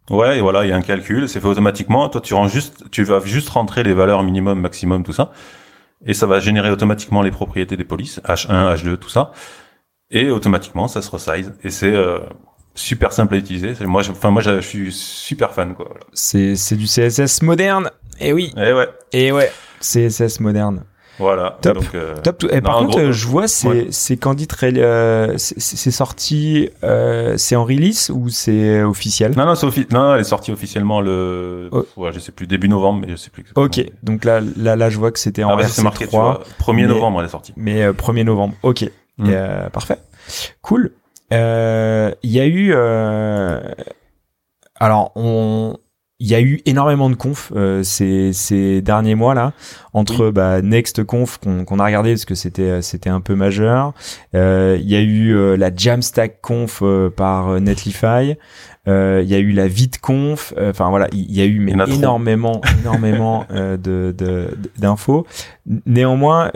[0.09, 2.09] Ouais, et voilà, il y a un calcul, c'est fait automatiquement.
[2.09, 5.31] Toi, tu rends juste, tu vas juste rentrer les valeurs minimum, maximum, tout ça
[6.05, 9.31] et ça va générer automatiquement les propriétés des polices, H1, H2, tout ça,
[10.11, 11.53] et automatiquement ça se resize.
[11.63, 12.19] Et c'est euh,
[12.75, 13.73] super simple à utiliser.
[13.85, 15.89] Moi, enfin moi, je suis super fan quoi.
[16.13, 17.89] C'est c'est du CSS moderne.
[18.19, 18.53] Et eh oui.
[18.57, 18.89] Et eh ouais.
[19.11, 19.51] Et ouais.
[19.81, 20.85] CSS moderne.
[21.19, 21.57] Voilà.
[21.61, 21.75] Top.
[21.75, 22.45] Donc, euh, Top.
[22.51, 28.09] Et par contre, je vois, c'est c'est Candid, euh, c'est sorti, euh, c'est en release
[28.09, 29.33] ou c'est officiel?
[29.35, 29.91] Non, non, c'est.
[29.91, 31.85] Non, elle est sortie officiellement le, oh.
[31.97, 33.41] ouais, je sais plus début novembre, mais je sais plus.
[33.41, 33.65] Exactement.
[33.65, 33.85] Ok.
[34.03, 37.19] Donc là, là, là, je vois que c'était en ah, bah, marqué, 3 1er novembre,
[37.19, 37.53] elle est sortie.
[37.55, 38.55] Mais 1er novembre.
[38.63, 38.89] Ok.
[39.17, 39.31] Mm.
[39.71, 39.97] parfait.
[40.61, 40.91] Cool.
[41.31, 42.73] Il y a eu.
[44.79, 45.77] alors, on
[46.19, 49.53] il y a eu énormément de confs euh, ces, ces derniers mois là
[49.95, 53.93] entre bah, Next Conf qu'on a regardé parce que c'était euh, c'était un peu majeur.
[54.35, 56.83] Euh, il y a eu euh, la Jamstack Conf
[57.15, 58.35] par Netlify.
[58.87, 60.53] il y a eu la VidConf.
[60.59, 64.13] Enfin voilà, il y, a eu mais énormément énormément de
[64.77, 65.25] d'infos.
[65.85, 66.51] Néanmoins,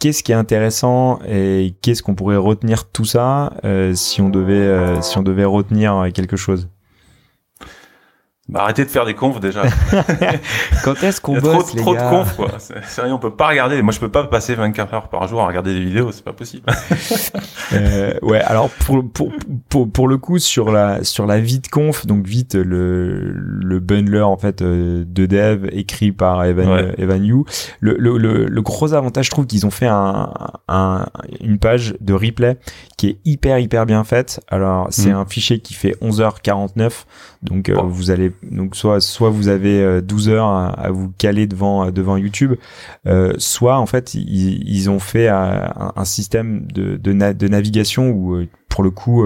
[0.00, 3.52] qu'est-ce qui est intéressant et qu'est-ce qu'on pourrait retenir tout ça
[3.94, 6.68] si on devait si on devait retenir quelque chose?
[8.46, 9.62] Bah, arrêtez de faire des confs déjà.
[10.84, 12.50] Quand est-ce qu'on bosse trop, trop de confs quoi.
[12.58, 13.80] C'est rien, on peut pas regarder.
[13.80, 16.34] Moi, je peux pas passer 24 heures par jour à regarder des vidéos, c'est pas
[16.34, 16.64] possible.
[17.72, 19.32] euh, ouais, alors pour, pour
[19.70, 24.20] pour pour le coup sur la sur la vite conf, donc vite le le bundler
[24.20, 27.44] en fait euh, de dev écrit par Evan Evan Yu.
[27.80, 30.34] Le, le le, le gros avantage, je trouve qu'ils ont fait un,
[30.68, 31.06] un
[31.40, 32.58] une page de replay
[32.98, 34.40] qui est hyper hyper bien faite.
[34.48, 35.16] Alors c'est mm.
[35.16, 36.90] un fichier qui fait 11h49
[37.44, 41.46] donc euh, vous allez donc soit soit vous avez 12 euh, heures à, vous caler
[41.46, 42.54] devant euh, devant YouTube,
[43.38, 48.82] soit en fait ils, ils ont fait un, un système de de, navigation où pour
[48.82, 49.24] le coup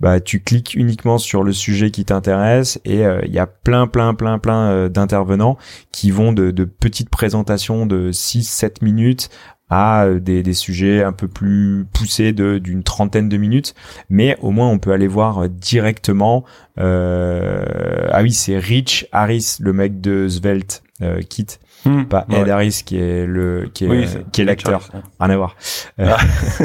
[0.00, 4.14] bah tu cliques uniquement sur le sujet qui t'intéresse et il y a plein plein
[4.14, 5.56] plein plein d'intervenants
[5.92, 9.30] qui vont de, de petites présentations de 6 7 minutes
[9.70, 13.74] à euh, des, des, sujets un peu plus poussés d'une trentaine de minutes,
[14.08, 16.44] mais au moins on peut aller voir euh, directement.
[16.78, 21.46] Euh, ah oui, c'est Rich Harris, le mec de Svelte euh, Kit,
[21.84, 22.04] Hmm.
[22.04, 24.88] pas Ed Harris qui est le qui est qui est l'acteur
[25.20, 25.54] rien à voir
[26.00, 26.64] euh, ah.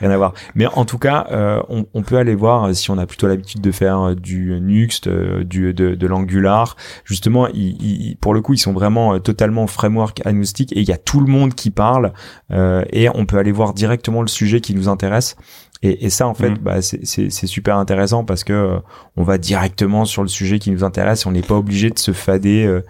[0.00, 2.98] rien à voir mais en tout cas euh, on, on, peut aller voir si on
[2.98, 8.42] a plutôt l'habitude de faire du Nuxt du de, de l'Angular justement ils, pour le
[8.42, 11.70] coup ils sont vraiment totalement framework agnostique et il y a tout le monde qui
[11.70, 12.12] parle
[12.50, 15.36] et on peut aller voir directement le sujet qui nous intéresse
[15.84, 16.58] et, et ça, en fait, hmm.
[16.62, 18.78] bah, c'est super intéressant parce que
[19.16, 21.26] on va directement sur le sujet qui nous intéresse.
[21.26, 22.82] On n'est pas obligé de se fader euh,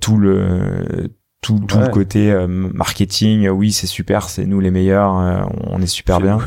[0.00, 1.10] tout le
[1.42, 3.48] tout, tout le côté euh, marketing.
[3.48, 6.38] Oui, c'est super, c'est nous les meilleurs, euh, on est super bien.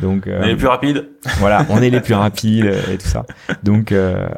[0.00, 1.08] Donc, on est les plus rapides.
[1.38, 3.24] Voilà, on est les plus rapides et tout ça.
[3.62, 4.28] Donc, euh,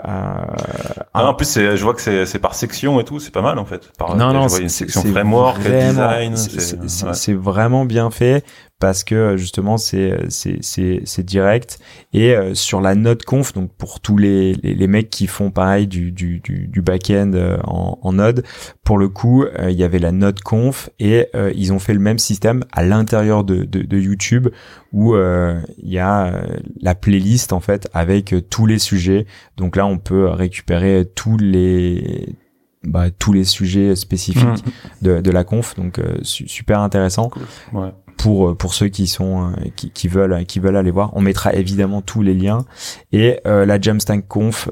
[1.12, 3.90] en plus, je vois que c'est par section et tout, c'est pas mal en fait.
[3.98, 6.36] Par, non, non, c'est une section framework, design.
[6.36, 8.44] C'est vraiment bien fait
[8.80, 11.78] parce que justement c'est c'est c'est c'est direct.
[12.12, 15.50] Et euh, sur la note conf donc pour tous les, les, les mecs qui font
[15.50, 18.44] pareil du du du, du back-end euh, en, en Node
[18.84, 22.00] pour le coup euh, il y avait la note conf et ils ont fait le
[22.00, 24.48] même système à l'intérieur de, de, de YouTube
[24.92, 25.62] où il
[25.92, 26.42] y a
[26.80, 29.26] la playlist en fait avec tous les sujets.
[29.56, 32.36] Donc là on peut récupérer tous les
[32.84, 35.04] bah, tous les sujets spécifiques mmh.
[35.04, 35.74] de, de la conf.
[35.74, 37.30] Donc super intéressant.
[37.72, 41.16] Ouais pour euh, pour ceux qui sont euh, qui, qui, veulent qui veulent aller voir.
[41.16, 42.66] On mettra évidemment tous les liens
[43.12, 44.68] et euh, la Jamstack Conf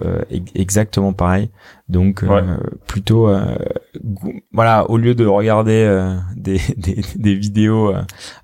[0.55, 1.51] exactement pareil.
[1.89, 2.25] Donc
[2.87, 3.31] plutôt
[4.53, 7.95] voilà au lieu de regarder des, des, des vidéos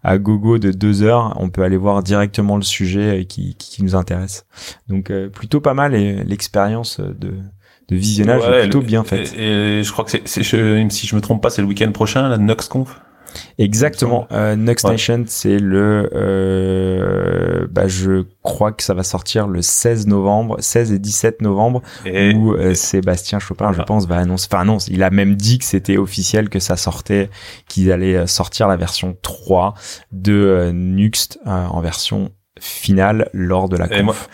[0.05, 3.97] à gogo de deux heures, on peut aller voir directement le sujet qui qui nous
[3.97, 4.47] intéresse.
[4.89, 7.35] Donc plutôt pas mal et l'expérience de
[7.89, 9.35] de visionnage est plutôt bien faite.
[9.37, 12.39] Et, je crois que c'est, si je me trompe pas, c'est le week-end prochain, la
[12.39, 13.01] NuxConf.
[13.59, 14.27] Exactement.
[14.33, 20.07] Euh, Next Nation, c'est le, euh, bah, je crois que ça va sortir le 16
[20.07, 24.79] novembre, 16 et 17 novembre, où euh, Sébastien Chopin, je pense, va annoncer, enfin non,
[24.89, 27.31] il a même dit que c'était officiel, que ça sortait,
[27.69, 29.75] qu'ils allaient euh, sortir la version 3
[30.13, 32.31] de euh, Nuxt en version
[32.61, 34.29] finale lors de la conf.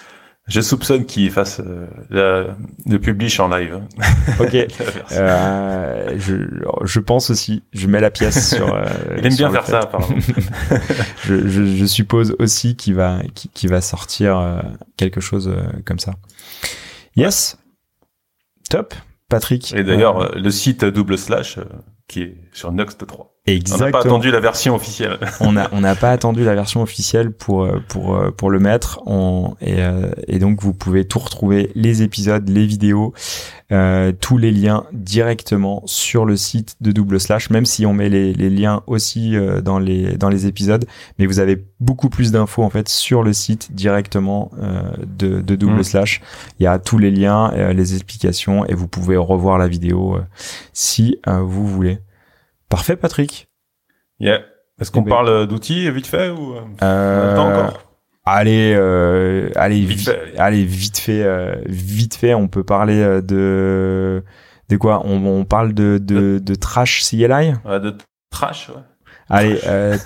[0.49, 2.53] Je soupçonne qu'il fasse euh,
[2.87, 3.81] le publish en live.
[4.41, 4.55] Ok.
[5.13, 6.35] euh, je,
[6.85, 7.63] je pense aussi.
[7.73, 8.75] Je mets la pièce sur.
[8.75, 8.85] Euh,
[9.19, 10.17] Il aime bien faire ça, apparemment.
[11.25, 13.21] je, je, je, suppose aussi qu'il va,
[13.65, 14.63] va sortir
[14.97, 15.53] quelque chose
[15.85, 16.13] comme ça.
[17.17, 17.59] Yes.
[18.71, 18.95] Top.
[19.29, 19.75] Patrick.
[19.75, 21.59] Et d'ailleurs, le site double slash
[22.07, 23.39] qui est sur Next 3.
[23.47, 23.87] Exactement.
[23.87, 25.19] On n'a pas attendu la version officielle.
[25.41, 29.01] on n'a on pas attendu la version officielle pour euh, pour euh, pour le mettre.
[29.07, 33.15] On, et, euh, et donc vous pouvez tout retrouver les épisodes, les vidéos,
[33.73, 37.49] euh, tous les liens directement sur le site de Double Slash.
[37.49, 40.85] Même si on met les, les liens aussi dans les dans les épisodes,
[41.19, 44.51] mais vous avez beaucoup plus d'infos en fait sur le site directement
[45.07, 45.85] de, de Double mm.
[45.85, 46.21] Slash.
[46.59, 50.19] Il y a tous les liens, les explications et vous pouvez revoir la vidéo
[50.73, 52.01] si vous voulez.
[52.69, 53.49] Parfait, Patrick.
[54.21, 54.43] Yeah.
[54.81, 57.89] Est-ce qu'on eh ben, parle d'outils vite fait ou euh, euh encore?
[58.25, 60.37] Allez, euh, allez, vite fait.
[60.37, 62.35] allez, vite fait, euh, vite fait.
[62.35, 64.23] On peut parler euh, de
[64.69, 65.03] de quoi?
[65.05, 67.55] On, on, parle de de, de trash CLI.
[67.65, 67.97] Ouais, de
[68.31, 68.69] trash.
[68.69, 68.83] Ouais.
[69.31, 69.97] Allez, euh,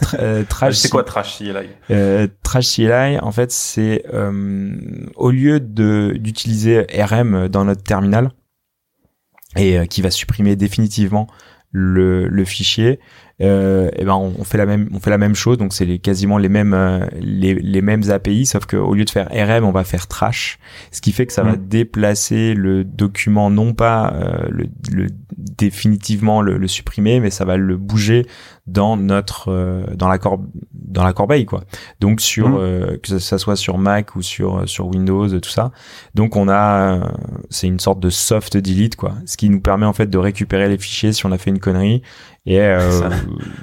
[0.48, 0.74] trash.
[0.74, 4.04] c'est quoi trash CLI euh, Trash CLI, en fait, c'est
[5.16, 8.30] au lieu de d'utiliser RM dans notre terminal
[9.56, 11.26] et qui va supprimer définitivement
[11.72, 13.00] le, le fichier,
[13.42, 15.58] euh, et ben on, fait la même on fait la même chose.
[15.58, 19.04] Donc c'est les, quasiment les mêmes euh, les, les mêmes API sauf que au lieu
[19.04, 20.58] de faire RM on va faire trash.
[20.90, 21.68] Ce qui fait que ça va mm.
[21.68, 27.56] déplacer le document non pas euh, le, le, définitivement le, le, supprimer mais ça va
[27.56, 28.26] le bouger
[28.66, 31.64] dans notre euh, dans la corbe dans la corbeille quoi.
[32.00, 32.56] Donc sur mm.
[32.58, 35.72] euh, que ça soit sur Mac ou sur sur Windows tout ça.
[36.14, 37.12] Donc on a
[37.50, 39.14] c'est une sorte de soft delete quoi.
[39.26, 41.58] Ce qui nous permet en fait de récupérer les fichiers si on a fait une
[41.58, 42.02] connerie
[42.44, 43.08] et euh,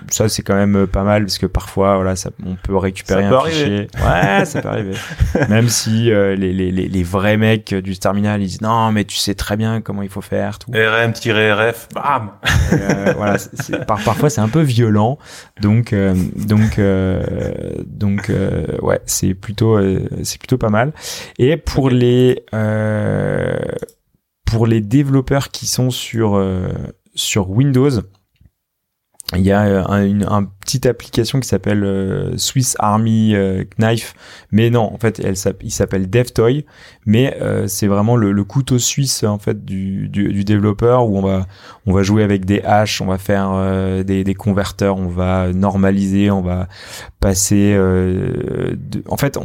[0.10, 3.42] ça, c'est quand même pas mal parce que parfois, voilà, ça, on peut récupérer un
[3.42, 3.88] fichier.
[4.02, 4.96] Ouais, ça peut arriver.
[5.50, 9.18] même si euh, les, les, les, vrais mecs du terminal ils disent non, mais tu
[9.18, 10.60] sais très bien comment il faut faire.
[10.60, 10.72] Tout.
[10.72, 12.32] RM-RF, bam.
[12.72, 13.38] Euh, voilà,
[13.86, 15.18] par, parfois c'est un peu violent.
[15.60, 16.80] Donc euh, donc
[17.86, 18.32] donc
[18.82, 19.78] ouais, c'est plutôt
[20.24, 20.94] c'est plutôt pas mal.
[21.38, 22.46] Et pour les
[24.46, 26.42] pour les développeurs qui sont sur
[27.14, 27.90] sur Windows
[29.36, 29.62] il y a
[29.92, 30.26] euh, une,
[30.60, 34.16] petite application qui s'appelle euh, Swiss Army euh, Knife,
[34.52, 36.66] mais non, en fait, elle il s'appelle DevToy,
[37.06, 41.46] mais c'est vraiment le, couteau suisse en fait du, du, développeur où on va
[41.86, 46.32] on va jouer avec des haches, on va faire des, des converteurs, on va normaliser,
[46.32, 46.68] on va
[47.20, 47.74] passer.
[47.76, 49.38] De, en fait,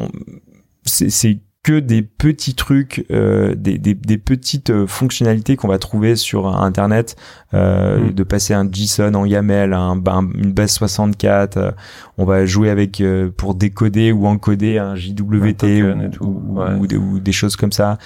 [0.85, 6.15] c'est que des petits trucs, euh, des, des, des, petites euh, fonctionnalités qu'on va trouver
[6.15, 7.17] sur Internet,
[7.55, 8.13] euh, mm.
[8.13, 9.95] de passer un JSON en YAML, un,
[10.35, 11.71] une base 64, euh,
[12.19, 16.87] on va jouer avec euh, pour décoder ou encoder un JWT ou, ou,
[17.19, 17.97] des choses comme ça.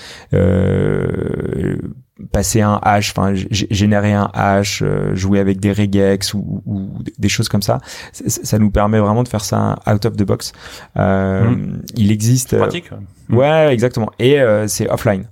[2.32, 4.82] Passer un hash, enfin générer un hash,
[5.14, 6.88] jouer avec des regex ou, ou,
[7.18, 7.80] des choses comme ça.
[8.12, 8.58] ça.
[8.58, 10.52] nous permet vraiment de faire ça out of the box.
[10.96, 11.82] Mm.
[11.96, 12.56] Il existe.
[12.56, 12.90] Pratique.
[13.30, 14.10] Ouais, exactement.
[14.18, 15.24] Et euh, c'est offline.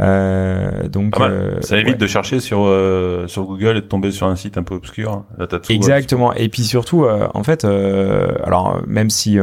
[0.00, 4.28] Euh, donc euh, ça évite de chercher sur euh, sur Google et de tomber sur
[4.28, 5.24] un site un peu obscur.
[5.36, 6.32] Là, tout, Exactement.
[6.34, 9.38] Et puis surtout, euh, en fait, alors même si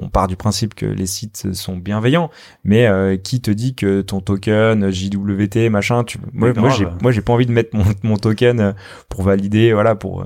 [0.00, 2.30] on part du principe que les sites sont bienveillants,
[2.64, 2.88] mais
[3.22, 7.32] qui te dit que ton token JWT machin, tu, moi, moi j'ai moi j'ai pas
[7.32, 8.74] envie de mettre mon, mon token
[9.08, 10.24] pour valider, voilà, pour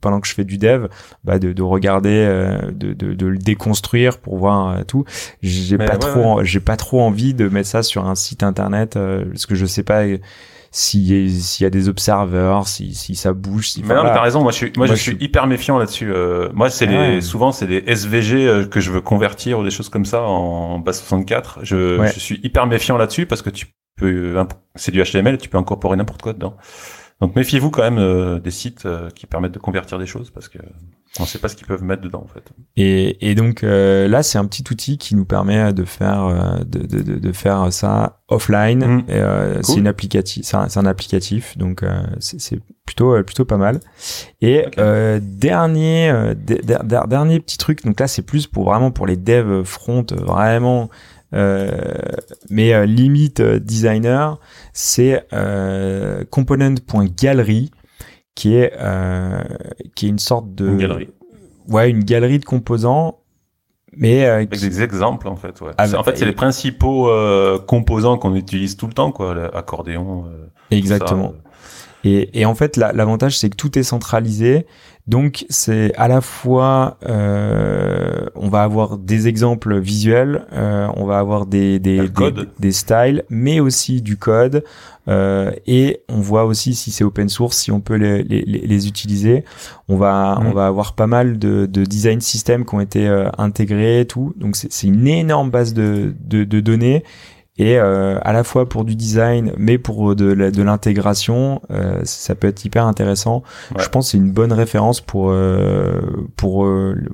[0.00, 0.86] pendant que je fais du dev,
[1.24, 2.26] bah de, de regarder,
[2.72, 5.04] de, de, de le déconstruire pour voir tout.
[5.42, 9.24] J'ai pas trop, j'ai pas trop envie de mettre ça sur un site internet euh,
[9.24, 10.04] parce que je sais pas
[10.70, 13.70] s'il y, a des observeurs, si, si ça bouge.
[13.70, 14.42] Si, mais non, t'as raison.
[14.42, 16.12] Moi, je suis, moi, je, suis hyper méfiant là-dessus.
[16.12, 19.70] Euh, moi, c'est les, souvent, c'est des SVG euh, que je veux convertir ou des
[19.70, 21.60] choses comme ça en base 64.
[21.62, 23.66] Je, je suis hyper méfiant là-dessus parce que tu
[23.96, 24.36] peux,
[24.74, 26.56] c'est du HTML, tu peux incorporer n'importe quoi dedans.
[27.20, 30.58] Donc, méfiez-vous quand même des sites qui permettent de convertir des choses parce que
[31.18, 32.44] on ne sait pas ce qu'ils peuvent mettre dedans en fait.
[32.76, 36.58] Et, et donc euh, là, c'est un petit outil qui nous permet de faire euh,
[36.64, 38.84] de, de, de, faire ça offline.
[38.84, 39.04] Mmh.
[39.10, 43.80] Euh, C'est une applicatif, c'est un, un, applicatif, donc euh, c'est plutôt plutôt pas mal.
[44.40, 44.64] Et
[45.20, 50.90] dernier dernier petit truc, donc là c'est plus pour vraiment pour les devs front, vraiment.
[51.32, 54.38] Mais limite designer,
[54.72, 55.26] c'est
[56.30, 57.70] component.gallery
[58.36, 59.42] qui est euh,
[59.96, 61.08] qui est une sorte de une galerie.
[61.68, 63.18] Ouais, une galerie de composants
[63.96, 65.72] mais euh, avec des exemples en fait ouais.
[65.78, 70.46] en fait c'est les principaux euh, composants qu'on utilise tout le temps quoi l'accordéon euh,
[70.70, 71.32] exactement
[72.04, 74.66] et, et en fait l'avantage c'est que tout est centralisé
[75.06, 81.18] donc c'est à la fois euh, on va avoir des exemples visuels, euh, on va
[81.18, 84.64] avoir des des, des, des, styles, mais aussi du code.
[85.08, 88.88] Euh, et on voit aussi si c'est open source, si on peut les, les, les
[88.88, 89.44] utiliser.
[89.88, 93.28] On va on va avoir pas mal de, de design systems qui ont été euh,
[93.38, 94.34] intégrés, tout.
[94.36, 97.04] Donc c'est une énorme base de, de, de données
[97.58, 102.34] et euh, à la fois pour du design mais pour de, de l'intégration euh, ça
[102.34, 103.42] peut être hyper intéressant.
[103.78, 106.00] Je pense c'est une bonne référence pour euh,
[106.36, 106.66] pour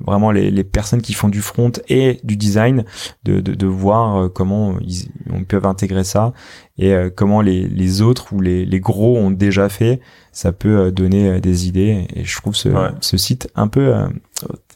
[0.05, 2.83] vraiment les, les, personnes qui font du front et du design
[3.23, 6.33] de, de, de voir comment ils, on peuvent intégrer ça
[6.77, 9.99] et comment les, les autres ou les, les gros ont déjà fait.
[10.31, 12.69] Ça peut donner des idées et je trouve ce,
[13.01, 13.93] ce site un peu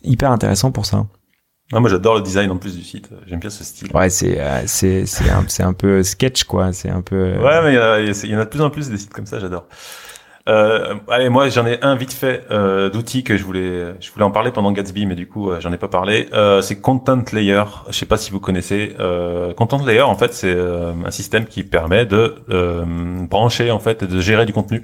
[0.04, 1.08] hyper intéressant pour ça
[1.74, 3.10] ah, moi j'adore le design en plus du site.
[3.28, 3.90] J'aime bien ce style.
[3.94, 6.72] Ouais, c'est euh, c'est c'est un c'est un peu sketch quoi.
[6.74, 7.16] C'est un peu.
[7.16, 8.98] Euh, ouais, mais il y, a, il y en a de plus en plus des
[8.98, 9.40] sites comme ça.
[9.40, 9.66] J'adore.
[10.48, 14.24] Euh, allez, moi j'en ai un vite fait euh, d'outils que je voulais je voulais
[14.24, 16.30] en parler pendant Gatsby, mais du coup euh, j'en ai pas parlé.
[16.32, 17.66] Euh, c'est Content Layer.
[17.90, 18.96] Je sais pas si vous connaissez.
[19.02, 22.36] Euh, Content Layer, en fait, c'est un système qui permet de
[23.28, 24.84] brancher en fait et de gérer du contenu.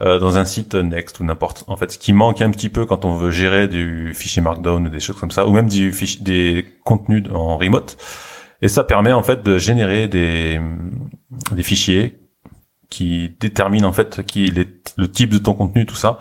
[0.00, 1.64] Euh, dans un site Next ou n'importe.
[1.66, 4.86] En fait, ce qui manque un petit peu quand on veut gérer du fichier Markdown
[4.86, 7.96] ou des choses comme ça, ou même du fichier, des contenus en remote.
[8.62, 10.60] Et ça permet en fait de générer des,
[11.50, 12.20] des fichiers
[12.90, 14.52] qui déterminent en fait qui
[14.96, 16.18] le type de ton contenu, tout ça.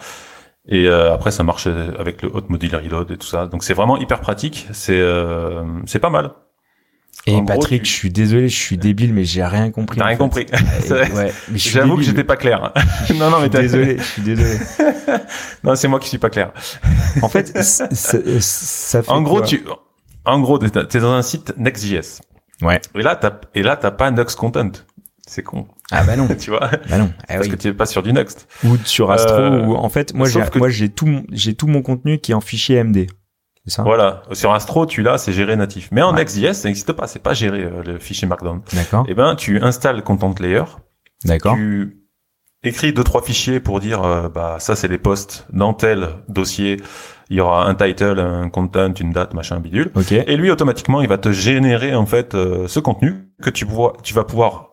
[0.67, 3.45] Et euh, après, ça marche avec le Hot Module Reload et tout ça.
[3.45, 4.67] Donc c'est vraiment hyper pratique.
[4.71, 6.31] C'est euh, c'est pas mal.
[7.25, 9.99] Et Patrick, je suis désolé, je suis débile, mais j'ai rien compris.
[9.99, 10.45] T'as rien compris.
[10.89, 12.71] ouais, J'avoue que j'étais pas clair.
[13.15, 13.97] non, non, mais t'es désolé.
[13.97, 14.57] Je suis désolé.
[15.63, 16.51] non, c'est moi qui suis pas clair.
[17.21, 17.89] en fait, ça,
[19.03, 19.65] fait En gros, tu,
[20.25, 22.21] en gros, t'es dans un site Next.js.
[22.61, 22.81] Ouais.
[22.95, 24.71] Et là, t'as, et là, t'as pas Next Content.
[25.27, 25.67] C'est con.
[25.91, 26.27] Ah bah non.
[26.39, 26.69] tu vois.
[26.89, 27.11] Bah non.
[27.27, 28.47] Ah Parce que tu es pas sur du Next.
[28.63, 29.35] Ou sur Astro.
[29.35, 32.35] Euh, ou en fait, moi, j'ai, moi, j'ai tout, j'ai tout mon contenu qui est
[32.35, 33.07] en fichier MD.
[33.77, 34.23] Voilà.
[34.31, 35.89] Sur Astro, tu l'as, c'est géré natif.
[35.91, 37.07] Mais en Next.js, ça n'existe pas.
[37.07, 38.61] C'est pas géré euh, le fichier Markdown.
[38.73, 39.05] D'accord.
[39.07, 40.63] Et eh ben, tu installes Content Layer.
[41.25, 41.55] D'accord.
[41.55, 42.03] Tu
[42.63, 46.77] écris deux trois fichiers pour dire, euh, bah ça c'est les postes dans tel dossier.
[47.29, 49.91] Il y aura un title, un content, une date, machin, bidule.
[49.95, 50.13] Ok.
[50.13, 53.93] Et lui automatiquement, il va te générer en fait euh, ce contenu que tu vois,
[54.03, 54.69] tu vas pouvoir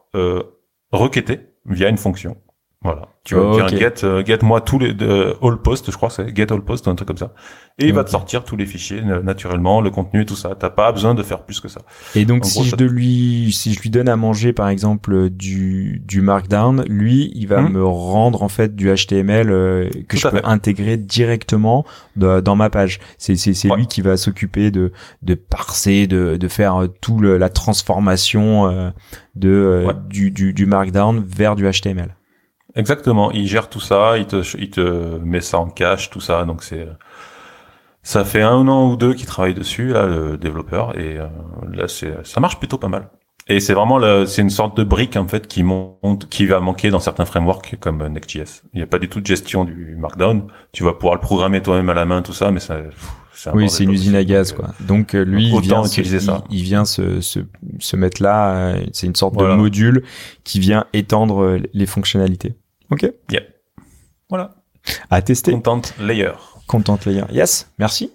[0.93, 2.37] requêter via une fonction.
[2.85, 3.09] Voilà.
[3.25, 6.17] Tu vas dire get, euh, get moi tous les de, all post, je crois que
[6.17, 7.33] c'est get all post, un truc comme ça.
[7.79, 10.55] Et il va te sortir tous les fichiers naturellement, le contenu et tout ça.
[10.55, 11.81] T'as pas besoin de faire plus que ça.
[12.15, 16.03] Et donc si je de lui, si je lui donne à manger par exemple du
[16.05, 17.73] du Markdown, lui, il va hmm.
[17.73, 23.01] me rendre en fait du HTML euh, que je peux intégrer directement dans ma page.
[23.17, 27.19] C'est c'est c'est lui qui va s'occuper de de parser, de de faire euh, tout
[27.19, 28.93] le, la transformation
[29.35, 32.15] de du, du du Markdown vers du HTML.
[32.77, 36.45] Exactement, il gère tout ça, il te, il te met ça en cache, tout ça.
[36.45, 36.89] Donc c'est,
[38.03, 41.27] ça fait un an ou deux qu'il travaille dessus là, le développeur, et euh,
[41.73, 43.09] là c'est, ça marche plutôt pas mal.
[43.47, 46.89] Et c'est vraiment, c'est une sorte de brique en fait qui monte, qui va manquer
[46.89, 48.63] dans certains frameworks comme Next.js.
[48.73, 50.47] Il n'y a pas du tout de gestion du Markdown.
[50.73, 52.81] Tu vas pouvoir le programmer toi-même à la main, tout ça, mais ça.
[53.53, 54.71] oui, c'est une usine à gaz, quoi.
[54.81, 56.43] Donc euh, lui, il vient, utiliser ça.
[56.49, 57.41] Il, vient se, se,
[57.81, 58.55] se mettre là.
[58.55, 60.05] Euh, c'est une sorte de module
[60.43, 62.55] qui vient étendre les fonctionnalités.
[62.95, 63.13] Ok.
[63.31, 63.43] Yeah.
[64.29, 64.55] Voilà.
[65.11, 65.51] À tester.
[65.51, 66.31] Content layer.
[66.69, 67.25] Content layer.
[67.33, 67.69] Yes.
[67.81, 68.13] Merci.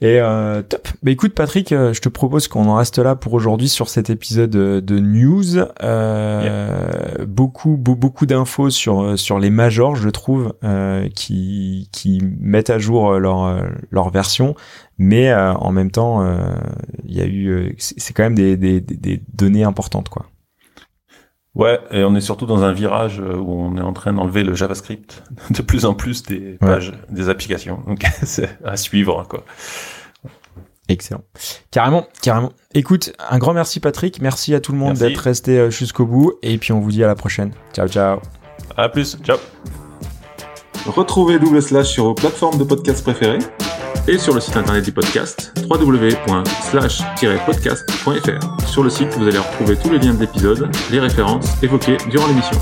[0.00, 0.88] Et euh, top.
[1.02, 4.10] Bah écoute Patrick, euh, je te propose qu'on en reste là pour aujourd'hui sur cet
[4.10, 5.58] épisode euh, de news.
[5.82, 12.70] Euh, Beaucoup, beaucoup d'infos sur euh, sur les majors, je trouve, euh, qui qui mettent
[12.70, 14.54] à jour leur leur version,
[14.98, 16.28] mais en même temps,
[17.04, 20.26] il y a eu, c'est quand même des, des, des données importantes quoi.
[21.58, 24.44] Ouais, et on est surtout dans un virage euh, où on est en train d'enlever
[24.44, 27.82] le JavaScript de plus en plus des pages, des applications.
[27.86, 29.44] Donc c'est à suivre, quoi.
[30.88, 31.22] Excellent.
[31.70, 32.52] Carrément, carrément.
[32.72, 36.34] Écoute, un grand merci Patrick, merci à tout le monde d'être resté euh, jusqu'au bout,
[36.42, 37.52] et puis on vous dit à la prochaine.
[37.74, 38.20] Ciao, ciao.
[38.76, 39.36] À plus, ciao.
[40.86, 43.38] Retrouvez Double Slash sur vos plateformes de podcast préférées
[44.06, 48.66] et sur le site internet du podcast www.slash-podcast.fr.
[48.66, 52.26] Sur le site, vous allez retrouver tous les liens de l'épisode, les références évoquées durant
[52.26, 52.56] l'émission.